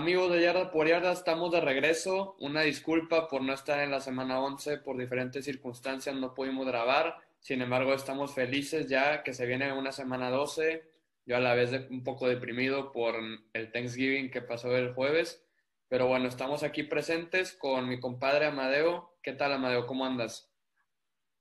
[0.00, 2.34] Amigos de Yarda por Yarda, estamos de regreso.
[2.40, 7.18] Una disculpa por no estar en la semana 11, por diferentes circunstancias no pudimos grabar.
[7.38, 10.90] Sin embargo, estamos felices ya que se viene una semana 12.
[11.26, 13.14] Yo a la vez un poco deprimido por
[13.52, 15.44] el Thanksgiving que pasó el jueves.
[15.90, 19.18] Pero bueno, estamos aquí presentes con mi compadre Amadeo.
[19.22, 19.86] ¿Qué tal, Amadeo?
[19.86, 20.50] ¿Cómo andas?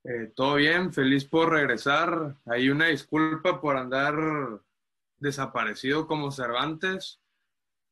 [0.03, 2.35] Eh, todo bien, feliz por regresar.
[2.45, 4.15] Hay una disculpa por andar
[5.17, 7.21] desaparecido como Cervantes,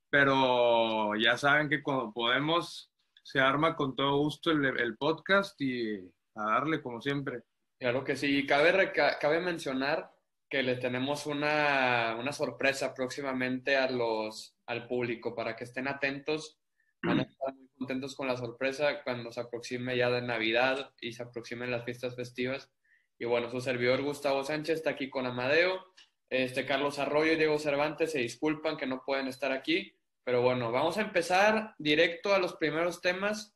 [0.09, 2.91] pero ya saben que cuando podemos
[3.23, 5.97] se arma con todo gusto el, podcast y
[6.35, 7.41] a darle como siempre.
[7.77, 10.09] Claro que sí, cabe, cabe mencionar
[10.49, 16.57] que le tenemos una, una sorpresa próximamente a los, al público para que estén atentos.
[17.03, 21.11] Van a estar muy contentos con la sorpresa cuando se aproxime ya de Navidad y
[21.11, 22.71] se aproximen las fiestas festivas.
[23.19, 25.85] Y bueno, su servidor Gustavo Sánchez está aquí con Amadeo.
[26.29, 29.96] Este Carlos Arroyo y Diego Cervantes se disculpan que no pueden estar aquí.
[30.27, 33.55] Pero bueno, vamos a empezar directo a los primeros temas,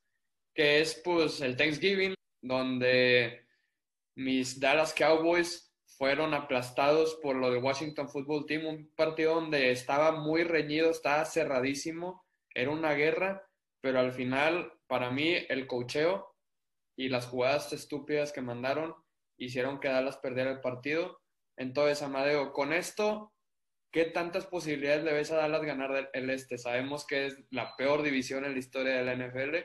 [0.56, 3.46] que es pues el Thanksgiving, donde
[4.16, 10.14] mis Dallas Cowboys fueron aplastados por lo del Washington Football Team, un partido donde estaba
[10.14, 12.24] muy reñido, estaba cerradísimo,
[12.56, 13.46] era una guerra,
[13.82, 16.38] pero al final, para mí, el cocheo
[16.96, 18.96] y las jugadas estúpidas que mandaron
[19.38, 21.20] hicieron que Dallas perdiera el partido.
[21.58, 23.34] Entonces, Amadeo, con esto,
[23.92, 26.58] ¿qué tantas posibilidades le ves a Dallas ganar el este?
[26.58, 29.58] Sabemos que es la peor división en la historia de la NFL.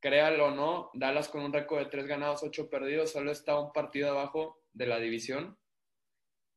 [0.00, 3.72] Créalo o no, Dallas con un récord de tres ganados, ocho perdidos, solo está un
[3.72, 5.58] partido abajo de la división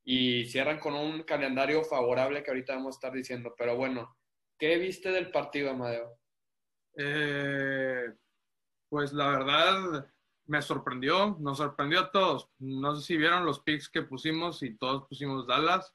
[0.04, 3.54] y cierran con un calendario favorable que ahorita vamos a estar diciendo.
[3.56, 4.16] Pero bueno,
[4.58, 6.18] ¿qué viste del partido, Amadeo?
[6.96, 8.06] Eh,
[8.88, 10.10] pues la verdad
[10.46, 12.50] me sorprendió, nos sorprendió a todos.
[12.58, 15.94] No sé si vieron los picks que pusimos y todos pusimos Dallas.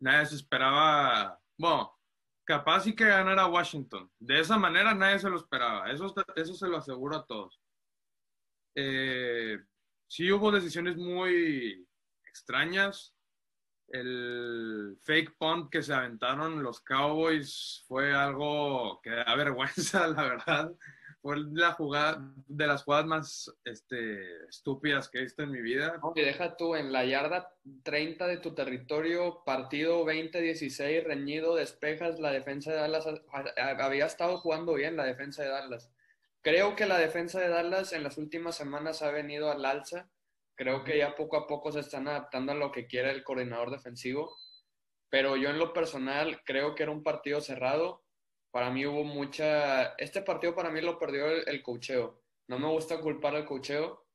[0.00, 1.98] Nadie se esperaba, bueno,
[2.44, 4.10] capaz sí que ganara Washington.
[4.18, 5.90] De esa manera nadie se lo esperaba.
[5.90, 7.60] Eso, eso se lo aseguro a todos.
[8.74, 9.58] Eh,
[10.06, 11.86] sí hubo decisiones muy
[12.24, 13.14] extrañas
[13.88, 20.72] el fake punt que se aventaron los Cowboys fue algo que da vergüenza, la verdad.
[21.28, 25.98] Fue la jugada, de las jugadas más este, estúpidas que he visto en mi vida.
[26.02, 32.30] Oye, deja tú en la yarda 30 de tu territorio, partido 20-16, reñido, despejas, la
[32.30, 33.06] defensa de Dallas
[33.56, 35.92] había estado jugando bien la defensa de Dallas.
[36.40, 40.08] Creo que la defensa de Dallas en las últimas semanas ha venido al alza
[40.58, 43.70] Creo que ya poco a poco se están adaptando a lo que quiere el coordinador
[43.70, 44.36] defensivo,
[45.08, 48.02] pero yo en lo personal creo que era un partido cerrado.
[48.58, 49.94] Para mí hubo mucha...
[49.98, 52.24] Este partido para mí lo perdió el, el cocheo.
[52.48, 54.08] No me gusta culpar al cocheo,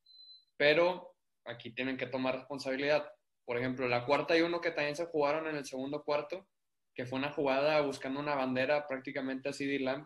[0.58, 1.16] pero
[1.46, 3.10] aquí tienen que tomar responsabilidad.
[3.46, 6.46] Por ejemplo, la cuarta y uno que también se jugaron en el segundo cuarto,
[6.94, 10.06] que fue una jugada buscando una bandera prácticamente a CD Lamb,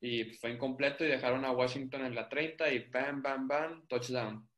[0.00, 4.48] y fue incompleto y dejaron a Washington en la 30 y bam, bam, bam, touchdown.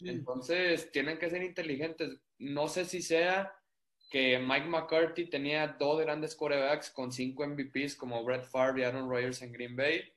[0.00, 2.18] Entonces, tienen que ser inteligentes.
[2.38, 3.54] No sé si sea
[4.12, 9.08] que Mike McCarthy tenía dos grandes quarterbacks con cinco MVPs como Brett Favre y Aaron
[9.08, 10.12] Rodgers en Green Bay,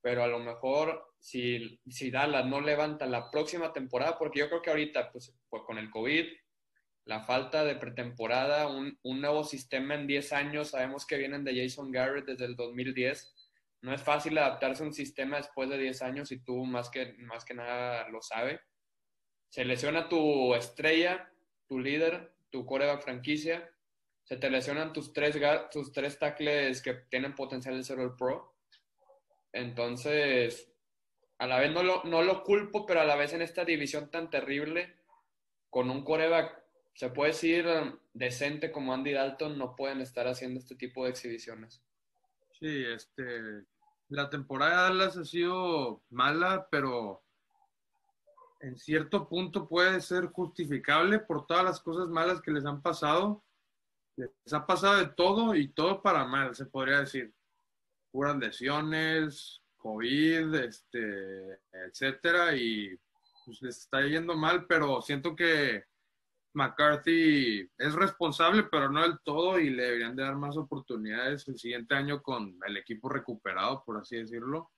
[0.00, 4.62] pero a lo mejor si, si Dallas no levanta la próxima temporada, porque yo creo
[4.62, 6.26] que ahorita, pues, pues con el COVID,
[7.06, 11.90] la falta de pretemporada, un, nuevo sistema en 10 años, sabemos que vienen de Jason
[11.90, 13.34] Garrett desde el 2010.
[13.82, 17.14] No es fácil adaptarse a un sistema después de 10 años y tú más que,
[17.18, 18.60] más que nada lo sabes
[19.54, 21.30] se lesiona tu estrella,
[21.68, 23.68] tu líder, tu coreback franquicia,
[24.22, 25.36] se te lesionan tus tres,
[25.72, 28.54] tus tres tackles que tienen potencial de ser el pro.
[29.52, 30.72] Entonces,
[31.38, 34.08] a la vez no lo, no lo culpo, pero a la vez en esta división
[34.08, 34.94] tan terrible,
[35.68, 36.62] con un coreback,
[36.94, 37.66] se puede decir,
[38.12, 41.82] decente como Andy Dalton, no pueden estar haciendo este tipo de exhibiciones.
[42.52, 43.64] Sí, este,
[44.10, 47.23] la temporada de Dallas ha sido mala, pero
[48.64, 53.44] en cierto punto puede ser justificable por todas las cosas malas que les han pasado.
[54.16, 57.34] Les ha pasado de todo y todo para mal, se podría decir.
[58.10, 62.98] Puras lesiones, COVID, este, etcétera, y
[63.44, 65.84] pues les está yendo mal, pero siento que
[66.54, 71.58] McCarthy es responsable, pero no del todo, y le deberían de dar más oportunidades el
[71.58, 74.70] siguiente año con el equipo recuperado, por así decirlo.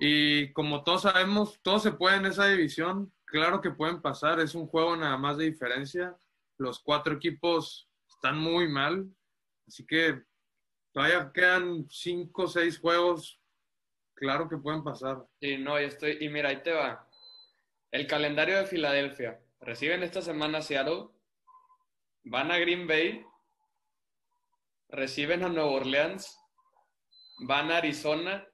[0.00, 3.12] Y como todos sabemos, todo se puede en esa división.
[3.24, 6.16] Claro que pueden pasar, es un juego nada más de diferencia.
[6.56, 9.10] Los cuatro equipos están muy mal,
[9.66, 10.22] así que
[10.92, 13.40] todavía quedan cinco o seis juegos.
[14.14, 15.26] Claro que pueden pasar.
[15.40, 17.08] Sí, no, y, estoy, y mira, ahí te va.
[17.90, 19.40] El calendario de Filadelfia.
[19.60, 21.08] Reciben esta semana Seattle,
[22.22, 23.24] van a Green Bay,
[24.88, 26.38] reciben a Nueva Orleans,
[27.40, 28.47] van a Arizona,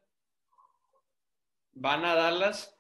[1.75, 2.77] van a Dallas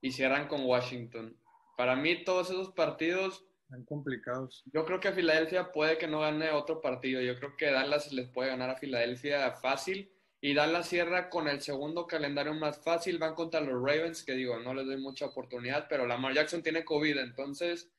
[0.00, 1.36] y cierran con Washington.
[1.76, 4.64] Para mí todos esos partidos están complicados.
[4.72, 7.20] Yo creo que Filadelfia puede que no gane otro partido.
[7.20, 10.12] Yo creo que Dallas les puede ganar a Filadelfia fácil.
[10.42, 13.18] Y Dallas cierra con el segundo calendario más fácil.
[13.18, 16.84] Van contra los Ravens, que digo, no les doy mucha oportunidad, pero Lamar Jackson tiene
[16.84, 17.92] COVID, entonces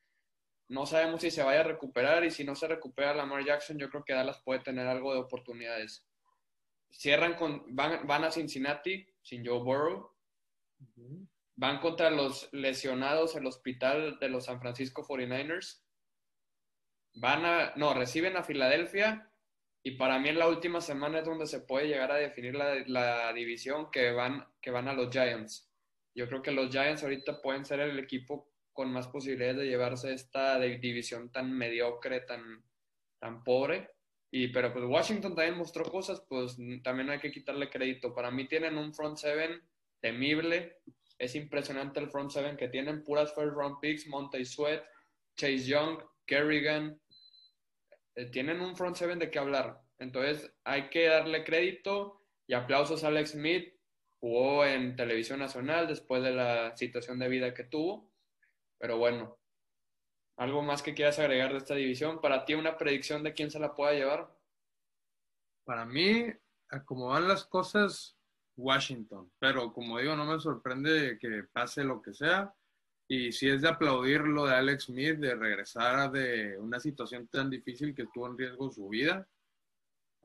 [0.68, 2.24] no sabemos si se vaya a recuperar.
[2.24, 5.20] Y si no se recupera Lamar Jackson, yo creo que Dallas puede tener algo de
[5.20, 6.04] oportunidades.
[6.90, 10.10] Cierran con, van, van a Cincinnati sin Joe Burrow.
[11.56, 15.82] Van contra los lesionados el hospital de los San Francisco 49ers.
[17.14, 19.30] Van a, no, reciben a Filadelfia
[19.84, 23.32] y para mí en la última semana es donde se puede llegar a definir la,
[23.32, 25.70] división que van, que van a los Giants.
[26.14, 30.14] Yo creo que los Giants ahorita pueden ser el equipo con más posibilidades de llevarse
[30.14, 32.64] esta división tan mediocre, tan,
[33.18, 33.90] tan pobre.
[34.34, 38.14] Y, pero pues Washington también mostró cosas, pues también hay que quitarle crédito.
[38.14, 39.60] Para mí tienen un front seven
[40.00, 40.78] temible.
[41.18, 44.82] Es impresionante el front seven que tienen puras first round picks, Monte Sweat,
[45.36, 46.98] Chase Young, Kerrigan,
[48.14, 49.80] eh, tienen un front seven de qué hablar.
[49.98, 53.74] Entonces hay que darle crédito y aplausos a Alex Smith.
[54.18, 58.10] Jugó en televisión nacional después de la situación de vida que tuvo.
[58.78, 59.41] Pero bueno,
[60.36, 62.20] ¿algo más que quieras agregar de esta división?
[62.20, 64.34] ¿Para ti una predicción de quién se la pueda llevar?
[65.64, 66.26] Para mí,
[66.84, 68.16] como van las cosas,
[68.56, 69.30] Washington.
[69.38, 72.54] Pero como digo, no me sorprende que pase lo que sea.
[73.08, 77.50] Y si es de aplaudir lo de Alex Smith, de regresar de una situación tan
[77.50, 79.28] difícil que estuvo en riesgo su vida,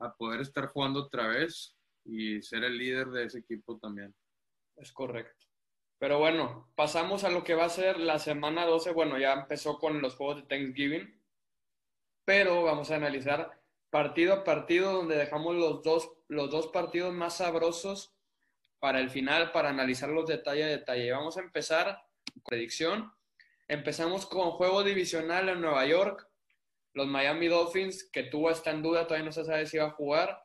[0.00, 4.14] a poder estar jugando otra vez y ser el líder de ese equipo también.
[4.76, 5.47] Es correcto.
[5.98, 8.92] Pero bueno, pasamos a lo que va a ser la semana 12.
[8.92, 11.20] Bueno, ya empezó con los juegos de Thanksgiving,
[12.24, 13.60] pero vamos a analizar
[13.90, 18.14] partido a partido donde dejamos los dos, los dos partidos más sabrosos
[18.78, 21.10] para el final, para analizarlos detalle a detalle.
[21.10, 22.00] Vamos a empezar
[22.44, 23.12] predicción.
[23.66, 26.28] Empezamos con juego divisional en Nueva York.
[26.94, 29.90] Los Miami Dolphins, que tuvo esta en duda, todavía no se sabe si va a
[29.90, 30.42] jugar,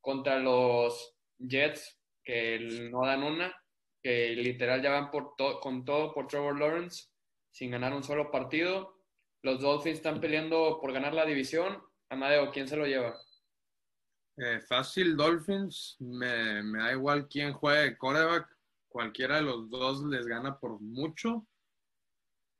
[0.00, 2.58] contra los Jets, que
[2.90, 3.54] no dan una,
[4.02, 7.08] que literal ya van por con todo por Trevor Lawrence,
[7.50, 8.96] sin ganar un solo partido.
[9.42, 11.82] Los Dolphins están peleando por ganar la división.
[12.10, 13.16] Amadeo, ¿quién se lo lleva?
[14.36, 15.96] Eh, fácil, Dolphins.
[16.00, 18.56] Me, me, da igual quién juegue coreback
[18.88, 21.46] cualquiera de los dos les gana por mucho.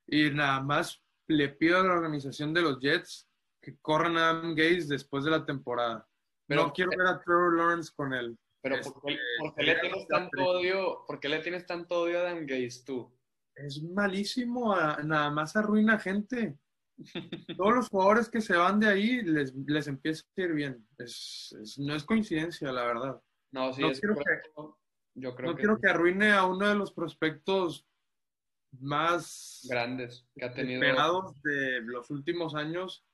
[0.07, 3.29] Y nada más le pido a la organización de los Jets
[3.61, 6.07] que corran a Adam Gaze después de la temporada.
[6.47, 8.39] Pero, no quiero ver a Trevor Lawrence con él.
[8.61, 11.05] Pero ¿por qué, este, le tienes tanto odio?
[11.07, 13.13] ¿Por qué le tienes tanto odio a Adam Gaze tú?
[13.55, 16.59] Es malísimo, nada más arruina gente.
[17.57, 20.89] Todos los jugadores que se van de ahí les, les empieza a ir bien.
[20.99, 23.23] Es, no es coincidencia, la verdad.
[23.53, 24.01] No, sí, es
[25.15, 27.87] no quiero que arruine a uno de los prospectos
[28.81, 33.05] más grandes que ha tenido esperados de los últimos años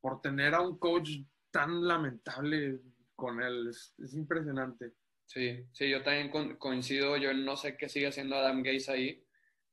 [0.00, 1.10] por tener a un coach
[1.50, 2.80] tan lamentable
[3.22, 3.68] con él.
[3.68, 4.94] Es, impresionante.
[5.26, 7.16] Sí, sí, yo también coincido.
[7.16, 9.24] Yo no sé qué sigue haciendo Adam Gaze ahí.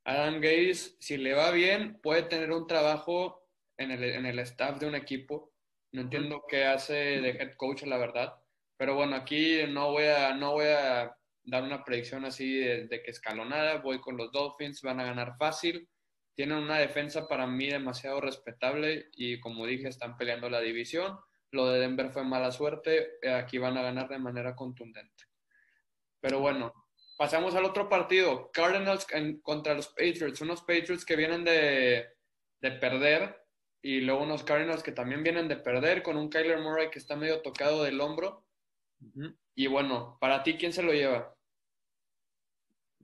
[0.04, 4.78] Adam Gaze, si le va bien, puede tener un trabajo en el, en el staff
[4.78, 5.52] de un equipo.
[5.92, 8.34] No entiendo qué hace de head coach, la verdad.
[8.76, 13.10] Pero bueno, aquí no voy a, no voy a dar una predicción así de, que
[13.10, 13.78] escalonada.
[13.78, 15.88] Voy con los Dolphins, van a ganar fácil.
[16.36, 21.18] Tienen una defensa para mí demasiado respetable y como dije, están peleando la división.
[21.52, 25.24] Lo de Denver fue mala suerte, eh, aquí van a ganar de manera contundente.
[26.20, 26.72] Pero bueno,
[27.16, 28.50] pasamos al otro partido.
[28.52, 29.06] Cardinals
[29.42, 32.06] contra los Patriots, unos Patriots que vienen de,
[32.60, 33.40] de perder
[33.82, 37.16] y luego unos Cardinals que también vienen de perder con un Kyler Murray que está
[37.16, 38.46] medio tocado del hombro.
[39.54, 41.34] Y bueno, para ti, ¿quién se lo lleva?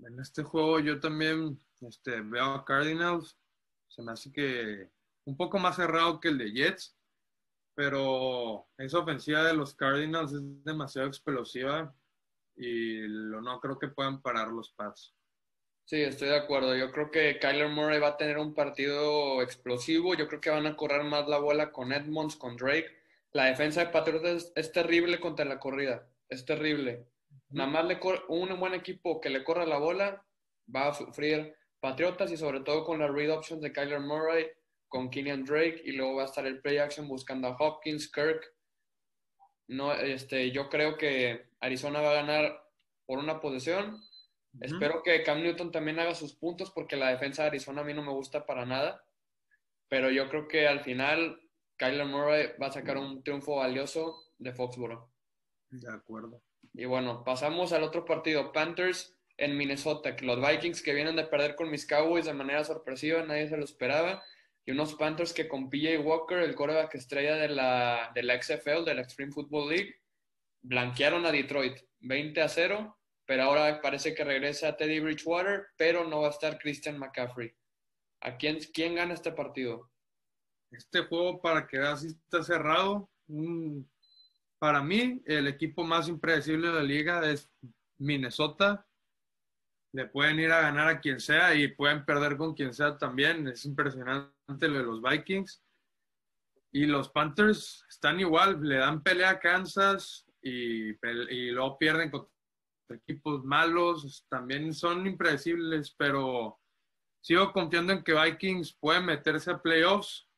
[0.02, 3.38] En este juego yo también este, veo a Cardinals.
[3.88, 4.90] Se me hace que
[5.24, 6.95] un poco más cerrado que el de Jets,
[7.76, 11.94] pero esa ofensiva de los Cardinals es demasiado explosiva
[12.56, 15.14] y no creo que puedan parar los Pats.
[15.84, 16.74] Sí, estoy de acuerdo.
[16.74, 20.14] Yo creo que Kyler Murray va a tener un partido explosivo.
[20.14, 22.90] Yo creo que van a correr más la bola con Edmonds, con Drake.
[23.30, 27.06] La defensa de Patriotas es terrible contra la corrida es terrible.
[27.50, 30.24] Nada más le un buen equipo que le corra la bola
[30.74, 34.46] va a sufrir Patriotas y sobre todo con la read options de Kyler Murray,
[34.88, 38.54] con Kenyan Drake y luego va a estar el play action buscando a Hopkins, Kirk.
[39.68, 42.64] No, este, yo creo que Arizona va a ganar
[43.04, 44.00] por una posición.
[44.60, 47.92] Espero que Cam Newton también haga sus puntos porque la defensa de Arizona a mí
[47.92, 49.04] no me gusta para nada.
[49.88, 51.40] Pero yo creo que al final
[51.76, 55.08] Kyler Murray va a sacar un triunfo valioso de Foxborough.
[55.70, 56.42] De acuerdo.
[56.72, 61.24] Y bueno, pasamos al otro partido, Panthers en Minnesota, que los Vikings que vienen de
[61.24, 64.22] perder con mis Cowboys de manera sorpresiva, nadie se lo esperaba,
[64.66, 68.84] y unos Panthers que con PJ Walker, el coreback estrella de la, de la XFL,
[68.84, 69.94] de la Extreme Football League,
[70.62, 76.22] blanquearon a Detroit 20 a 0, pero ahora parece que regresa Teddy Bridgewater, pero no
[76.22, 77.52] va a estar Christian McCaffrey.
[78.22, 79.88] ¿A quién, quién gana este partido?
[80.72, 83.08] Este juego, para que veas, está cerrado.
[84.58, 87.48] para mí, el equipo más impredecible de la liga es
[87.98, 88.84] Minnesota.
[89.96, 93.48] Le pueden ir a ganar a quien sea y pueden perder con quien sea también.
[93.48, 95.62] Es impresionante lo de los Vikings.
[96.70, 100.92] Y los Panthers están igual, le dan pelea a Kansas y,
[101.50, 102.28] luego pierden con
[102.90, 104.26] equipos malos.
[104.28, 106.60] También son impredecibles, pero
[107.22, 110.28] sigo confiando en que Vikings pueden meterse a playoffs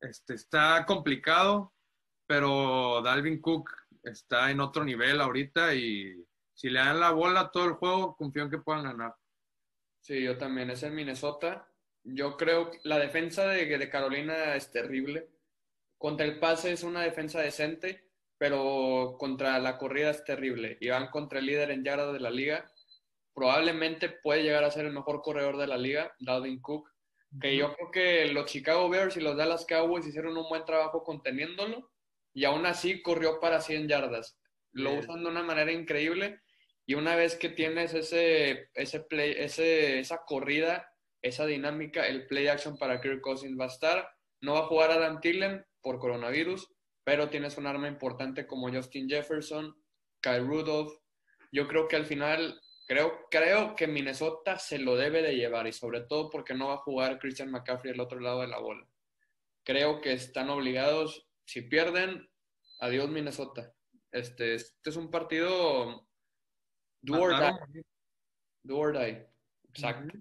[0.00, 1.74] este, está complicado,
[2.26, 3.70] pero Dalvin Cook
[4.02, 6.24] está en otro nivel ahorita y
[6.60, 9.14] si le dan la bola todo el juego, confío en que puedan ganar.
[10.00, 10.68] Sí, yo también.
[10.68, 11.66] Es en Minnesota.
[12.04, 15.30] Yo creo que la defensa de, de Carolina es terrible.
[15.96, 20.76] Contra el pase es una defensa decente, pero contra la corrida es terrible.
[20.82, 22.70] Y van contra el líder en yardas de la liga.
[23.32, 26.90] Probablemente puede llegar a ser el mejor corredor de la liga, Dalvin Cook
[27.40, 31.04] que yo creo que los Chicago Bears y los Dallas Cowboys hicieron un buen trabajo
[31.04, 31.88] conteniéndolo
[32.34, 34.36] y aún así corrió para 100 yardas.
[34.72, 36.40] Lo usan de una manera increíble
[36.90, 40.92] y una vez que tienes ese, ese play, ese, esa corrida,
[41.22, 44.08] esa dinámica, el play action para Kirk Cousins va a estar.
[44.40, 46.68] No va a jugar Adam Tillen por coronavirus,
[47.04, 49.72] pero tienes un arma importante como Justin Jefferson,
[50.20, 50.92] Kyle Rudolph.
[51.52, 55.72] Yo creo que al final Creo, creo que Minnesota se lo debe de llevar y
[55.72, 58.84] sobre todo porque no va a jugar Christian McCaffrey al otro lado de la bola.
[59.62, 62.28] Creo que están obligados, si pierden,
[62.80, 63.72] adiós Minnesota.
[64.10, 66.09] Este, este es un partido
[67.02, 67.82] do or die.
[68.62, 69.26] Do or die.
[69.68, 70.18] Exacto.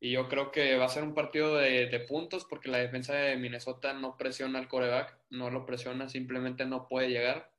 [0.00, 3.14] Y yo creo que va a ser un partido de, de, puntos porque la defensa
[3.14, 7.52] de Minnesota no presiona al coreback, no lo presiona, simplemente no puede llegar.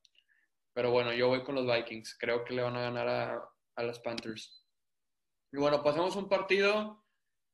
[0.73, 2.17] Pero bueno, yo voy con los Vikings.
[2.19, 4.67] Creo que le van a ganar a, a los Panthers.
[5.53, 7.05] Y bueno, pasemos un partido,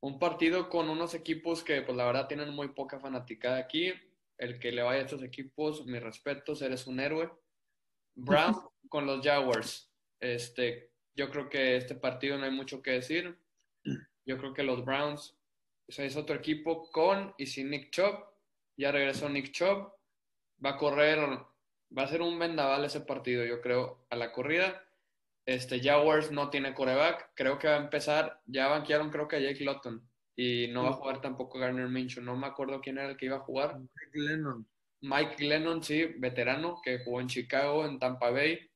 [0.02, 3.94] un partido con unos equipos que pues la verdad tienen muy poca fanaticada aquí.
[4.38, 7.30] El que le vaya a estos equipos, mi respeto, eres un héroe.
[8.16, 8.56] Brown
[8.90, 9.94] con los Jaguars.
[10.20, 13.38] Este, yo creo que este partido no hay mucho que decir.
[14.26, 15.36] Yo creo que los Browns
[15.86, 18.24] es otro equipo con y sin Nick Chubb.
[18.78, 19.92] Ya regresó Nick Chubb.
[20.64, 24.82] Va a correr, va a ser un vendaval ese partido, yo creo, a la corrida.
[25.46, 27.32] Este, Jaguars no tiene coreback.
[27.34, 28.40] Creo que va a empezar.
[28.46, 30.02] Ya banquearon, creo que a Jake Lotton.
[30.38, 32.24] Y no va a jugar tampoco Garner Minshew.
[32.24, 33.78] No me acuerdo quién era el que iba a jugar.
[33.78, 34.66] Mike Lennon.
[35.02, 38.69] Mike Lennon, sí, veterano, que jugó en Chicago, en Tampa Bay.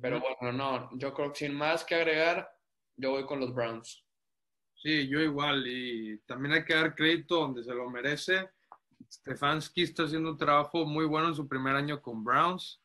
[0.00, 0.98] Pero bueno, no.
[0.98, 2.50] Yo creo que sin más que agregar,
[2.96, 4.04] yo voy con los Browns.
[4.74, 5.64] Sí, yo igual.
[5.66, 8.50] Y también hay que dar crédito donde se lo merece.
[9.10, 12.80] Stefanski está haciendo un trabajo muy bueno en su primer año con Browns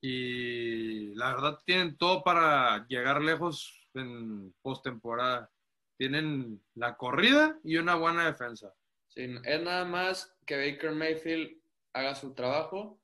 [0.00, 5.50] y la verdad tienen todo para llegar lejos en postemporada.
[5.96, 8.72] Tienen la corrida y una buena defensa.
[9.08, 11.60] Sí, es nada más que Baker Mayfield
[11.92, 13.00] haga su trabajo.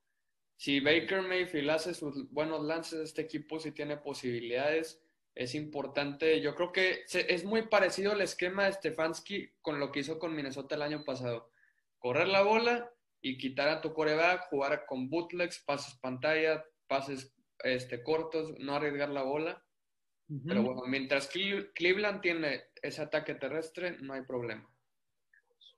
[0.57, 5.03] Si Baker Mayfield hace sus buenos lances, este equipo sí tiene posibilidades.
[5.35, 6.41] Es importante.
[6.41, 10.35] Yo creo que es muy parecido el esquema de Stefanski con lo que hizo con
[10.35, 11.51] Minnesota el año pasado.
[11.99, 17.35] Correr la bola y quitar a tu coreback, jugar con bootlegs, pasos pantalla, pases
[17.65, 19.65] este, cortos, no arriesgar la bola.
[20.47, 24.69] Pero bueno, mientras Cleveland tiene ese ataque terrestre, no hay problema.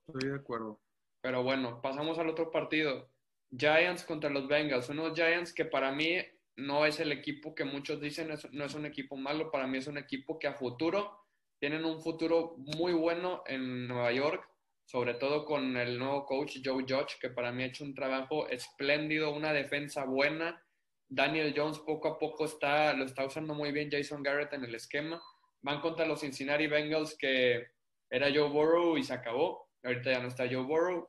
[0.06, 0.80] Estoy de acuerdo.
[1.20, 3.10] Pero bueno, pasamos al otro partido.
[3.56, 4.88] Giants contra los Bengals.
[4.88, 6.18] Unos Giants que para mí
[6.56, 9.86] no es el equipo que muchos dicen, no es un equipo malo, para mí es
[9.86, 11.26] un equipo que a futuro
[11.58, 14.48] tienen un futuro muy bueno en Nueva York,
[14.84, 18.48] sobre todo con el nuevo coach Joe Judge, que para mí ha hecho un trabajo
[18.48, 20.62] espléndido, una defensa buena,
[21.08, 24.74] Daniel Jones poco a poco está, lo está usando muy bien Jason Garrett en el
[24.74, 25.22] esquema.
[25.62, 27.68] Van contra los Cincinnati Bengals que
[28.10, 29.68] era Joe Burrow y se acabó.
[29.84, 31.08] Ahorita ya no está Joe Burrow.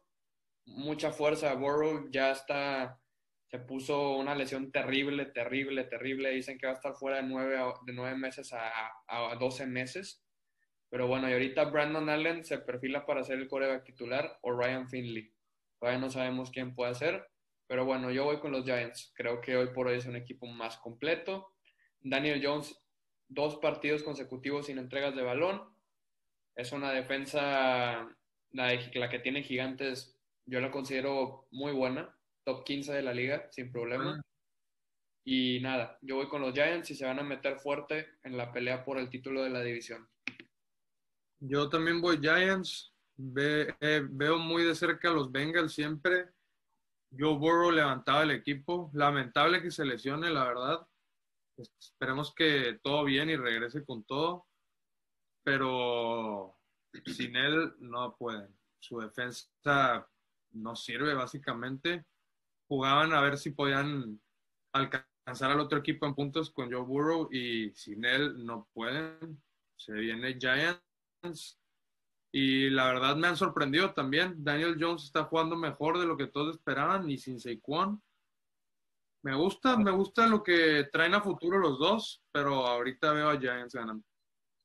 [0.68, 1.54] Mucha fuerza.
[1.56, 3.00] Burrow ya está,
[3.48, 6.32] se puso una lesión terrible, terrible, terrible.
[6.32, 10.24] Dicen que va a estar fuera de nueve, de nueve meses a, a 12 meses.
[10.90, 14.88] Pero bueno, y ahorita Brandon Allen se perfila para ser el coreback titular o Ryan
[14.88, 15.34] Finley.
[15.80, 17.28] Todavía no sabemos quién puede ser.
[17.68, 19.12] Pero bueno, yo voy con los Giants.
[19.16, 21.54] Creo que hoy por hoy es un equipo más completo.
[22.00, 22.80] Daniel Jones,
[23.28, 25.62] dos partidos consecutivos sin entregas de balón.
[26.56, 28.08] Es una defensa,
[28.52, 30.17] la, que tiene gigantes,
[30.48, 32.14] yo la considero muy buena.
[32.46, 34.22] Top 15 de la liga, sin problema.
[35.26, 38.54] Y nada, yo voy con los Giants y se van a meter fuerte en la
[38.54, 40.08] pelea por el título de la división.
[41.40, 42.94] Yo también voy Giants.
[43.36, 46.30] Eh, veo muy de cerca a los Bengals siempre.
[47.12, 48.90] Joe Burrow levantaba el equipo.
[48.94, 50.88] Lamentable que se lesione, la verdad.
[51.58, 54.48] Esperemos que todo bien y regrese con todo.
[55.44, 56.58] Pero
[57.06, 58.58] sin él no pueden.
[58.80, 60.08] Su defensa
[60.52, 62.06] no sirve básicamente.
[62.68, 64.20] Jugaban a ver si podían
[64.74, 69.42] alcanzar al otro equipo en puntos con Joe Burrow y sin él no pueden.
[69.76, 71.60] Se viene Giants.
[72.32, 74.36] Y la verdad me han sorprendido también.
[74.44, 78.02] Daniel Jones está jugando mejor de lo que todos esperaban y sin Saquon.
[79.24, 83.40] Me gusta, me gusta lo que traen a futuro los dos, pero ahorita veo a
[83.40, 84.06] Giants ganando.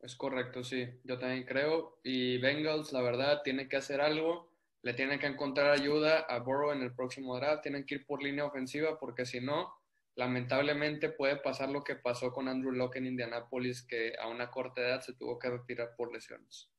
[0.00, 0.86] Es correcto, sí.
[1.04, 2.00] Yo también creo.
[2.02, 4.51] Y Bengals, la verdad, tiene que hacer algo.
[4.82, 7.62] Le tienen que encontrar ayuda a Burrow en el próximo draft.
[7.62, 9.72] Tienen que ir por línea ofensiva porque si no,
[10.16, 14.80] lamentablemente puede pasar lo que pasó con Andrew Locke en Indianapolis, que a una corta
[14.80, 16.70] edad se tuvo que retirar por lesiones.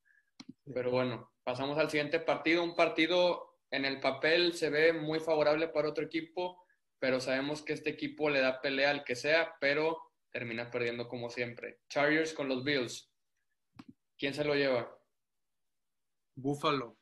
[0.74, 2.64] Pero bueno, pasamos al siguiente partido.
[2.64, 6.64] Un partido en el papel se ve muy favorable para otro equipo,
[7.00, 10.00] pero sabemos que este equipo le da pelea al que sea, pero
[10.32, 11.80] termina perdiendo como siempre.
[11.90, 13.12] Chargers con los Bills.
[14.18, 14.96] ¿Quién se lo lleva?
[16.36, 16.98] Buffalo.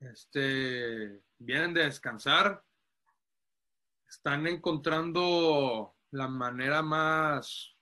[0.00, 2.62] Este, vienen de descansar.
[4.08, 7.74] Están encontrando la manera más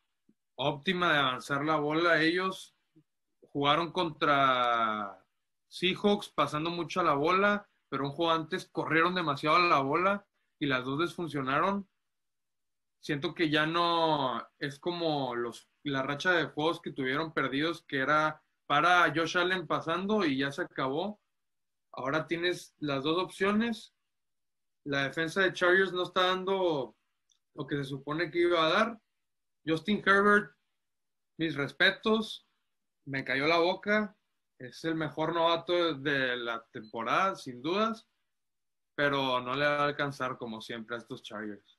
[0.56, 2.20] óptima de avanzar la bola.
[2.22, 2.76] Ellos
[3.52, 5.24] jugaron contra
[5.68, 10.26] Seahawks pasando mucho a la bola, pero un juego antes corrieron demasiado a la bola
[10.58, 11.88] y las dos desfuncionaron.
[13.00, 17.98] Siento que ya no es como los la racha de juegos que tuvieron perdidos, que
[17.98, 21.20] era para Josh Allen pasando y ya se acabó.
[21.96, 23.94] Ahora tienes las dos opciones.
[24.84, 26.96] La defensa de Chargers no está dando
[27.54, 29.00] lo que se supone que iba a dar.
[29.66, 30.52] Justin Herbert,
[31.38, 32.46] mis respetos,
[33.06, 34.16] me cayó la boca.
[34.58, 38.06] Es el mejor novato de la temporada, sin dudas,
[38.94, 41.78] pero no le va a alcanzar como siempre a estos Chargers.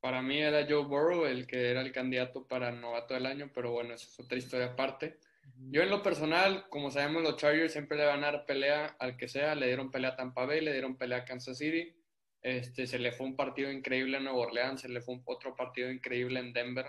[0.00, 3.72] Para mí era Joe Burrow el que era el candidato para novato del año, pero
[3.72, 5.18] bueno, esa es otra historia aparte.
[5.70, 9.16] Yo en lo personal, como sabemos, los Chargers siempre le van a dar pelea al
[9.16, 9.54] que sea.
[9.54, 11.94] Le dieron pelea a Tampa Bay, le dieron pelea a Kansas City.
[12.42, 15.90] Este, se le fue un partido increíble en Nueva Orleans, se le fue otro partido
[15.90, 16.86] increíble en Denver.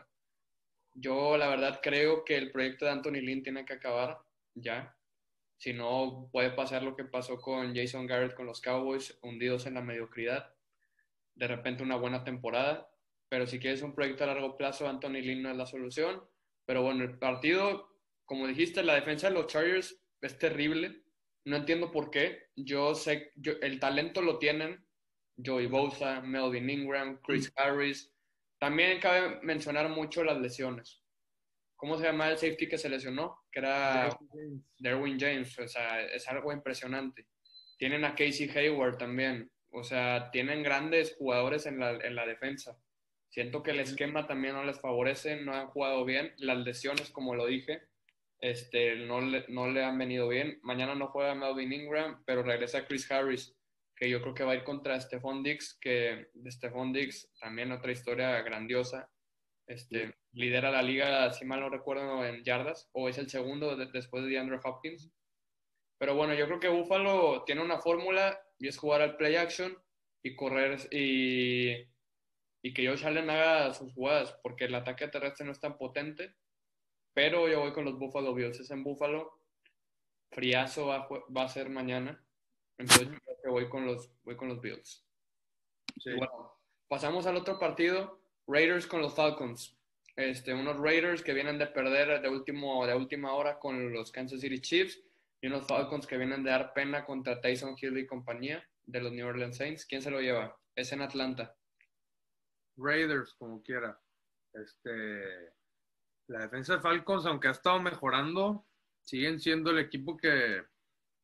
[0.93, 4.19] Yo la verdad creo que el proyecto de Anthony Lynn tiene que acabar
[4.53, 4.95] ya.
[5.57, 9.73] Si no, puede pasar lo que pasó con Jason Garrett con los Cowboys, hundidos en
[9.73, 10.53] la mediocridad.
[11.35, 12.89] De repente una buena temporada
[13.29, 16.23] pero si quieres un proyecto a largo plazo, Anthony Lynn no es la solución.
[16.65, 17.88] Pero bueno, el partido,
[18.29, 21.01] como dijiste, la defensa de los Chargers es terrible.
[21.45, 22.49] No entiendo por qué.
[22.55, 24.85] Yo sé, yo, el talento lo tienen.
[25.43, 28.13] Joey Bosa, Melvin Ingram, Chris Harris.
[28.59, 31.01] También cabe mencionar mucho las lesiones.
[31.75, 33.45] ¿Cómo se llama el safety que se lesionó?
[33.51, 34.15] Que era
[34.77, 35.57] Derwin James.
[35.57, 37.25] O sea, es algo impresionante.
[37.79, 39.49] Tienen a Casey Hayward también.
[39.71, 42.77] O sea, tienen grandes jugadores en la, en la defensa.
[43.29, 46.31] Siento que el esquema también no les favorece, no han jugado bien.
[46.37, 47.88] Las lesiones, como lo dije,
[48.39, 50.59] este, no, le, no le han venido bien.
[50.63, 53.55] Mañana no juega Melvin Ingram, pero regresa Chris Harris,
[53.95, 57.71] que yo creo que va a ir contra Stephon Dix, que de Stephon Dix también
[57.71, 59.09] otra historia grandiosa.
[59.67, 64.23] Este, lidera la liga, si mal no recuerdo, en yardas, o es el segundo después
[64.23, 65.11] de DeAndre Hopkins.
[65.99, 69.77] Pero bueno, yo creo que Buffalo tiene una fórmula y es jugar al play action
[70.23, 71.89] y correr y
[72.61, 76.35] y que Josh Allen haga sus jugadas, porque el ataque terrestre no es tan potente.
[77.13, 78.59] Pero yo voy con los Buffalo Bills.
[78.59, 79.39] Es en Buffalo.
[80.31, 82.23] Friazo va, va a ser mañana.
[82.77, 83.09] Entonces
[83.43, 85.05] yo voy con los, voy con los Bills.
[86.05, 86.53] Bueno,
[86.87, 88.19] pasamos al otro partido.
[88.47, 89.77] Raiders con los Falcons.
[90.15, 94.41] Este, unos Raiders que vienen de perder de, último, de última hora con los Kansas
[94.41, 94.99] City Chiefs
[95.39, 99.11] y unos Falcons que vienen de dar pena contra Tyson Hill y compañía de los
[99.13, 99.85] New Orleans Saints.
[99.85, 100.57] ¿Quién se lo lleva?
[100.75, 101.55] Es en Atlanta.
[102.75, 103.99] Raiders, como quiera.
[104.53, 105.53] Este,
[106.29, 108.65] la defensa de Falcons, aunque ha estado mejorando,
[109.01, 110.63] siguen siendo el equipo que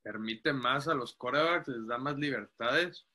[0.03, 3.05] permite más a los corebacks, les da más libertades.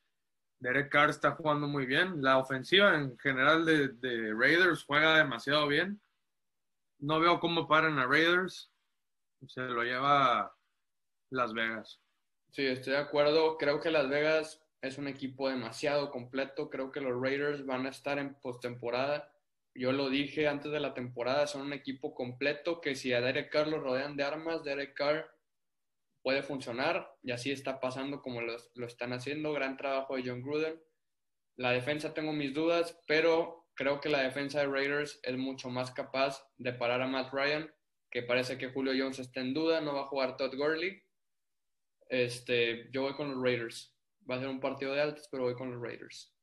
[0.61, 2.22] Derek Carr está jugando muy bien.
[2.22, 6.00] La ofensiva en general de, de Raiders juega demasiado bien.
[7.00, 8.70] No veo cómo paran a Raiders.
[9.46, 10.55] Se lo lleva
[11.31, 12.00] Las Vegas.
[12.50, 13.57] Sí, estoy de acuerdo.
[13.57, 16.70] Creo que Las Vegas es un equipo demasiado completo.
[16.70, 19.29] Creo que los Raiders van a estar en postemporada.
[19.74, 23.50] Yo lo dije antes de la temporada, son un equipo completo que si a Derek
[23.50, 25.30] Carr lo rodean de armas, Derek Carr
[26.22, 28.56] puede funcionar y así está pasando como lo,
[28.87, 29.52] están haciendo.
[29.52, 30.80] Gran trabajo de John Gruden.
[31.56, 35.90] La defensa tengo mis dudas, pero creo que la defensa de Raiders es mucho más
[35.90, 37.72] capaz de parar a Matt Ryan,
[38.11, 41.02] que parece que Julio Jones está en duda, no va a jugar Todd Gurley.
[42.09, 43.94] Este, yo voy con los Raiders.
[44.28, 46.35] Va a ser un partido de altos, pero voy con los Raiders.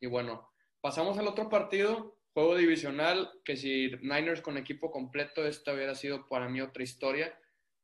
[0.00, 0.48] Y bueno,
[0.80, 6.28] pasamos al otro partido, juego divisional, que si Niners con equipo completo, esta hubiera sido
[6.28, 7.38] para mí otra historia.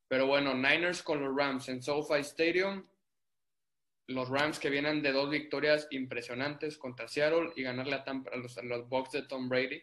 [0.09, 2.87] Pero bueno, Niners con los Rams en SoFi Stadium.
[4.07, 8.59] Los Rams que vienen de dos victorias impresionantes contra Seattle y ganarle a, Tampa, los,
[8.59, 9.83] a los Bucks de Tom Brady.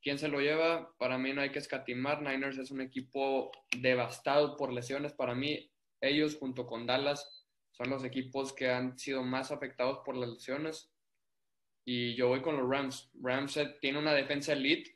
[0.00, 0.96] ¿Quién se lo lleva?
[0.96, 2.22] Para mí no hay que escatimar.
[2.22, 5.12] Niners es un equipo devastado por lesiones.
[5.12, 10.16] Para mí, ellos junto con Dallas son los equipos que han sido más afectados por
[10.16, 10.92] las lesiones.
[11.90, 13.10] Y yo voy con los Rams.
[13.18, 14.94] Rams tiene una defensa elite.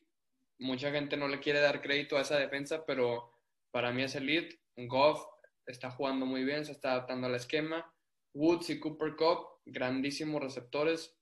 [0.59, 3.33] Mucha gente no le quiere dar crédito a esa defensa, pero
[3.71, 4.61] para mí es elite.
[4.77, 5.25] Goff
[5.65, 7.91] está jugando muy bien, se está adaptando al esquema.
[8.35, 11.17] Woods y Cooper Cup, grandísimos receptores.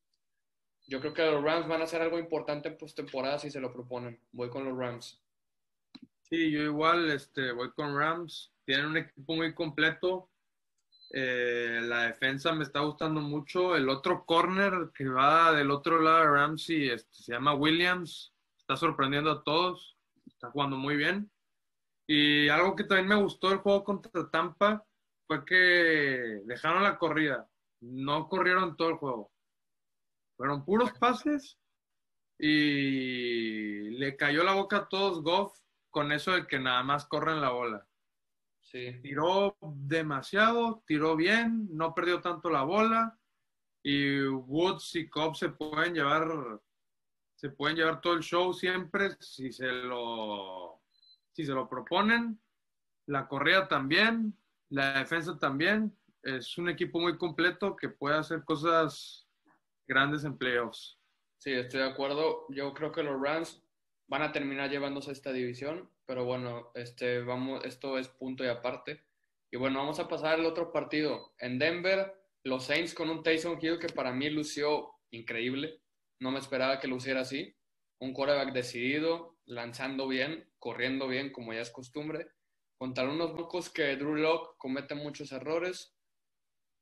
[0.88, 3.72] Yo creo que los Rams van a hacer algo importante en postemporada si se lo
[3.72, 4.18] proponen.
[4.32, 5.22] Voy con los Rams.
[6.22, 8.52] Sí, yo igual este, voy con Rams.
[8.64, 10.29] Tienen un equipo muy completo.
[11.12, 13.76] Eh, la defensa me está gustando mucho.
[13.76, 18.32] El otro corner que va del otro lado de Ramsey este, se llama Williams.
[18.58, 19.96] Está sorprendiendo a todos.
[20.26, 21.30] Está jugando muy bien.
[22.06, 24.84] Y algo que también me gustó del juego contra Tampa
[25.26, 27.48] fue que dejaron la corrida.
[27.80, 29.32] No corrieron todo el juego.
[30.36, 31.58] Fueron puros pases
[32.38, 35.56] y le cayó la boca a todos Goff
[35.90, 37.86] con eso de que nada más corren la bola.
[38.70, 39.00] Sí.
[39.02, 43.18] Tiró demasiado, tiró bien, no perdió tanto la bola
[43.82, 46.60] y Woods y Cobb se pueden llevar
[47.34, 50.82] se pueden llevar todo el show siempre si se lo
[51.32, 52.38] si se lo proponen.
[53.06, 54.36] La correa también,
[54.68, 55.96] la defensa también.
[56.22, 59.26] Es un equipo muy completo que puede hacer cosas
[59.88, 60.98] grandes en playoffs.
[61.38, 62.46] Sí, estoy de acuerdo.
[62.50, 63.64] Yo creo que los Rams
[64.06, 69.04] van a terminar llevándose esta división, pero bueno, este, vamos, esto es punto y aparte.
[69.48, 71.36] Y bueno, vamos a pasar al otro partido.
[71.38, 75.80] En Denver, los Saints con un Taysom Hill que para mí lució increíble.
[76.18, 77.54] No me esperaba que luciera así.
[78.00, 82.26] Un quarterback decidido, lanzando bien, corriendo bien, como ya es costumbre.
[82.76, 85.94] Contra unos bocos que Drew Locke comete muchos errores.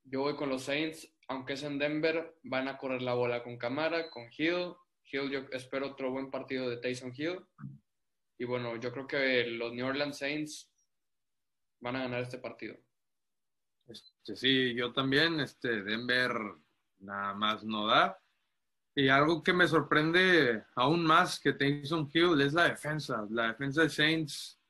[0.05, 3.59] Yo voy con los Saints, aunque es en Denver, van a correr la bola con
[3.59, 4.73] Camara, con Hill.
[5.13, 7.45] Hill, yo espero otro buen partido de Tyson Hill.
[8.39, 10.71] Y bueno, yo creo que los New Orleans Saints
[11.81, 12.77] van a ganar este partido.
[13.87, 15.41] Este, sí, yo también.
[15.41, 16.33] Este, Denver
[17.01, 18.19] nada más no da.
[18.95, 23.27] Y algo que me sorprende aún más que Tyson Hill es la defensa.
[23.31, 24.61] La defensa de Saints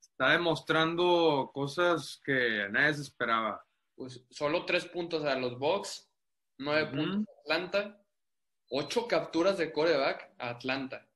[0.00, 3.64] está demostrando cosas que nadie se esperaba.
[3.94, 6.10] Pues solo tres puntos a los Bucks,
[6.58, 8.04] nueve puntos a Atlanta,
[8.70, 11.07] ocho capturas de coreback a Atlanta.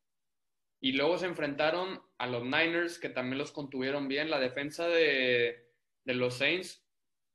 [0.82, 4.28] Y luego se enfrentaron a los Niners, que también los contuvieron bien.
[4.28, 5.70] La defensa de,
[6.04, 6.82] de los Saints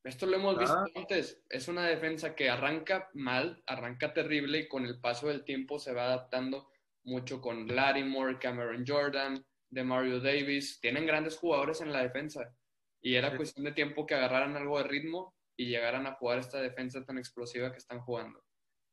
[0.08, 1.44] esto lo hemos visto antes.
[1.50, 5.94] Es una defensa que arranca mal, arranca terrible y con el paso del tiempo se
[5.94, 6.72] va adaptando
[7.04, 10.80] mucho con Lattimore, Cameron Jordan, de Mario Davis.
[10.80, 12.56] Tienen grandes jugadores en la defensa
[13.02, 16.62] y era cuestión de tiempo que agarraran algo de ritmo y llegaran a jugar esta
[16.62, 18.42] defensa tan explosiva que están jugando.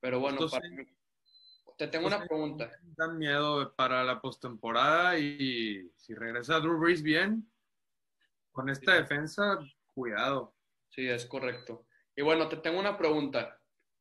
[0.00, 0.48] Pero bueno,
[1.76, 2.70] te tengo una pregunta.
[2.96, 7.50] Dan miedo para la postemporada y si regresa Drew Brees bien,
[8.52, 9.58] con esta defensa,
[9.92, 10.54] cuidado.
[10.90, 11.86] Sí, es correcto.
[12.14, 13.60] Y bueno, te tengo una pregunta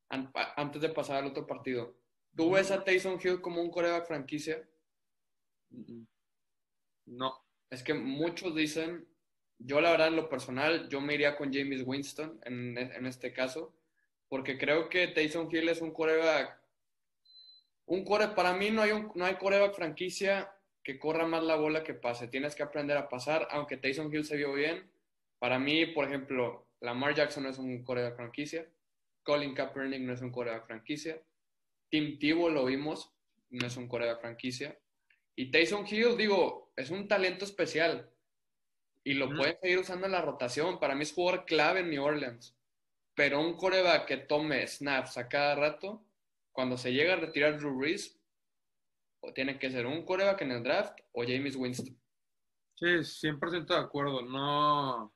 [0.09, 1.97] antes de pasar al otro partido.
[2.35, 4.67] ¿Tú ves a Tyson Hill como un coreback franquicia?
[7.05, 7.43] No.
[7.69, 9.07] Es que muchos dicen,
[9.57, 13.33] yo la verdad en lo personal, yo me iría con James Winston en, en este
[13.33, 13.75] caso,
[14.29, 16.62] porque creo que Tyson Hill es un coreback,
[17.85, 21.55] un core, para mí no hay, un, no hay coreback franquicia que corra más la
[21.55, 24.89] bola que pase, tienes que aprender a pasar, aunque Tyson Hill se vio bien,
[25.43, 28.65] para mí, por ejemplo, Lamar Jackson no es un coreback franquicia.
[29.23, 31.21] Colin Kaepernick no es un coreback franquicia.
[31.89, 33.13] Tim Tebow lo vimos,
[33.49, 34.79] no es un coreback franquicia.
[35.35, 38.09] Y Tyson Hill, digo, es un talento especial.
[39.03, 40.79] Y lo pueden seguir usando en la rotación.
[40.79, 42.55] Para mí es jugador clave en New Orleans.
[43.15, 46.05] Pero un coreback que tome snaps a cada rato,
[46.53, 48.19] cuando se llega a retirar Drew Brees,
[49.21, 51.97] o tiene que ser un coreback en el draft o James Winston.
[52.75, 54.21] Sí, 100% de acuerdo.
[54.21, 55.13] No,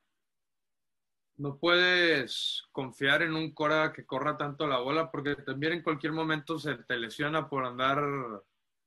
[1.38, 6.14] no puedes confiar en un Cora que corra tanto la bola porque también en cualquier
[6.14, 8.02] momento se te lesiona por andar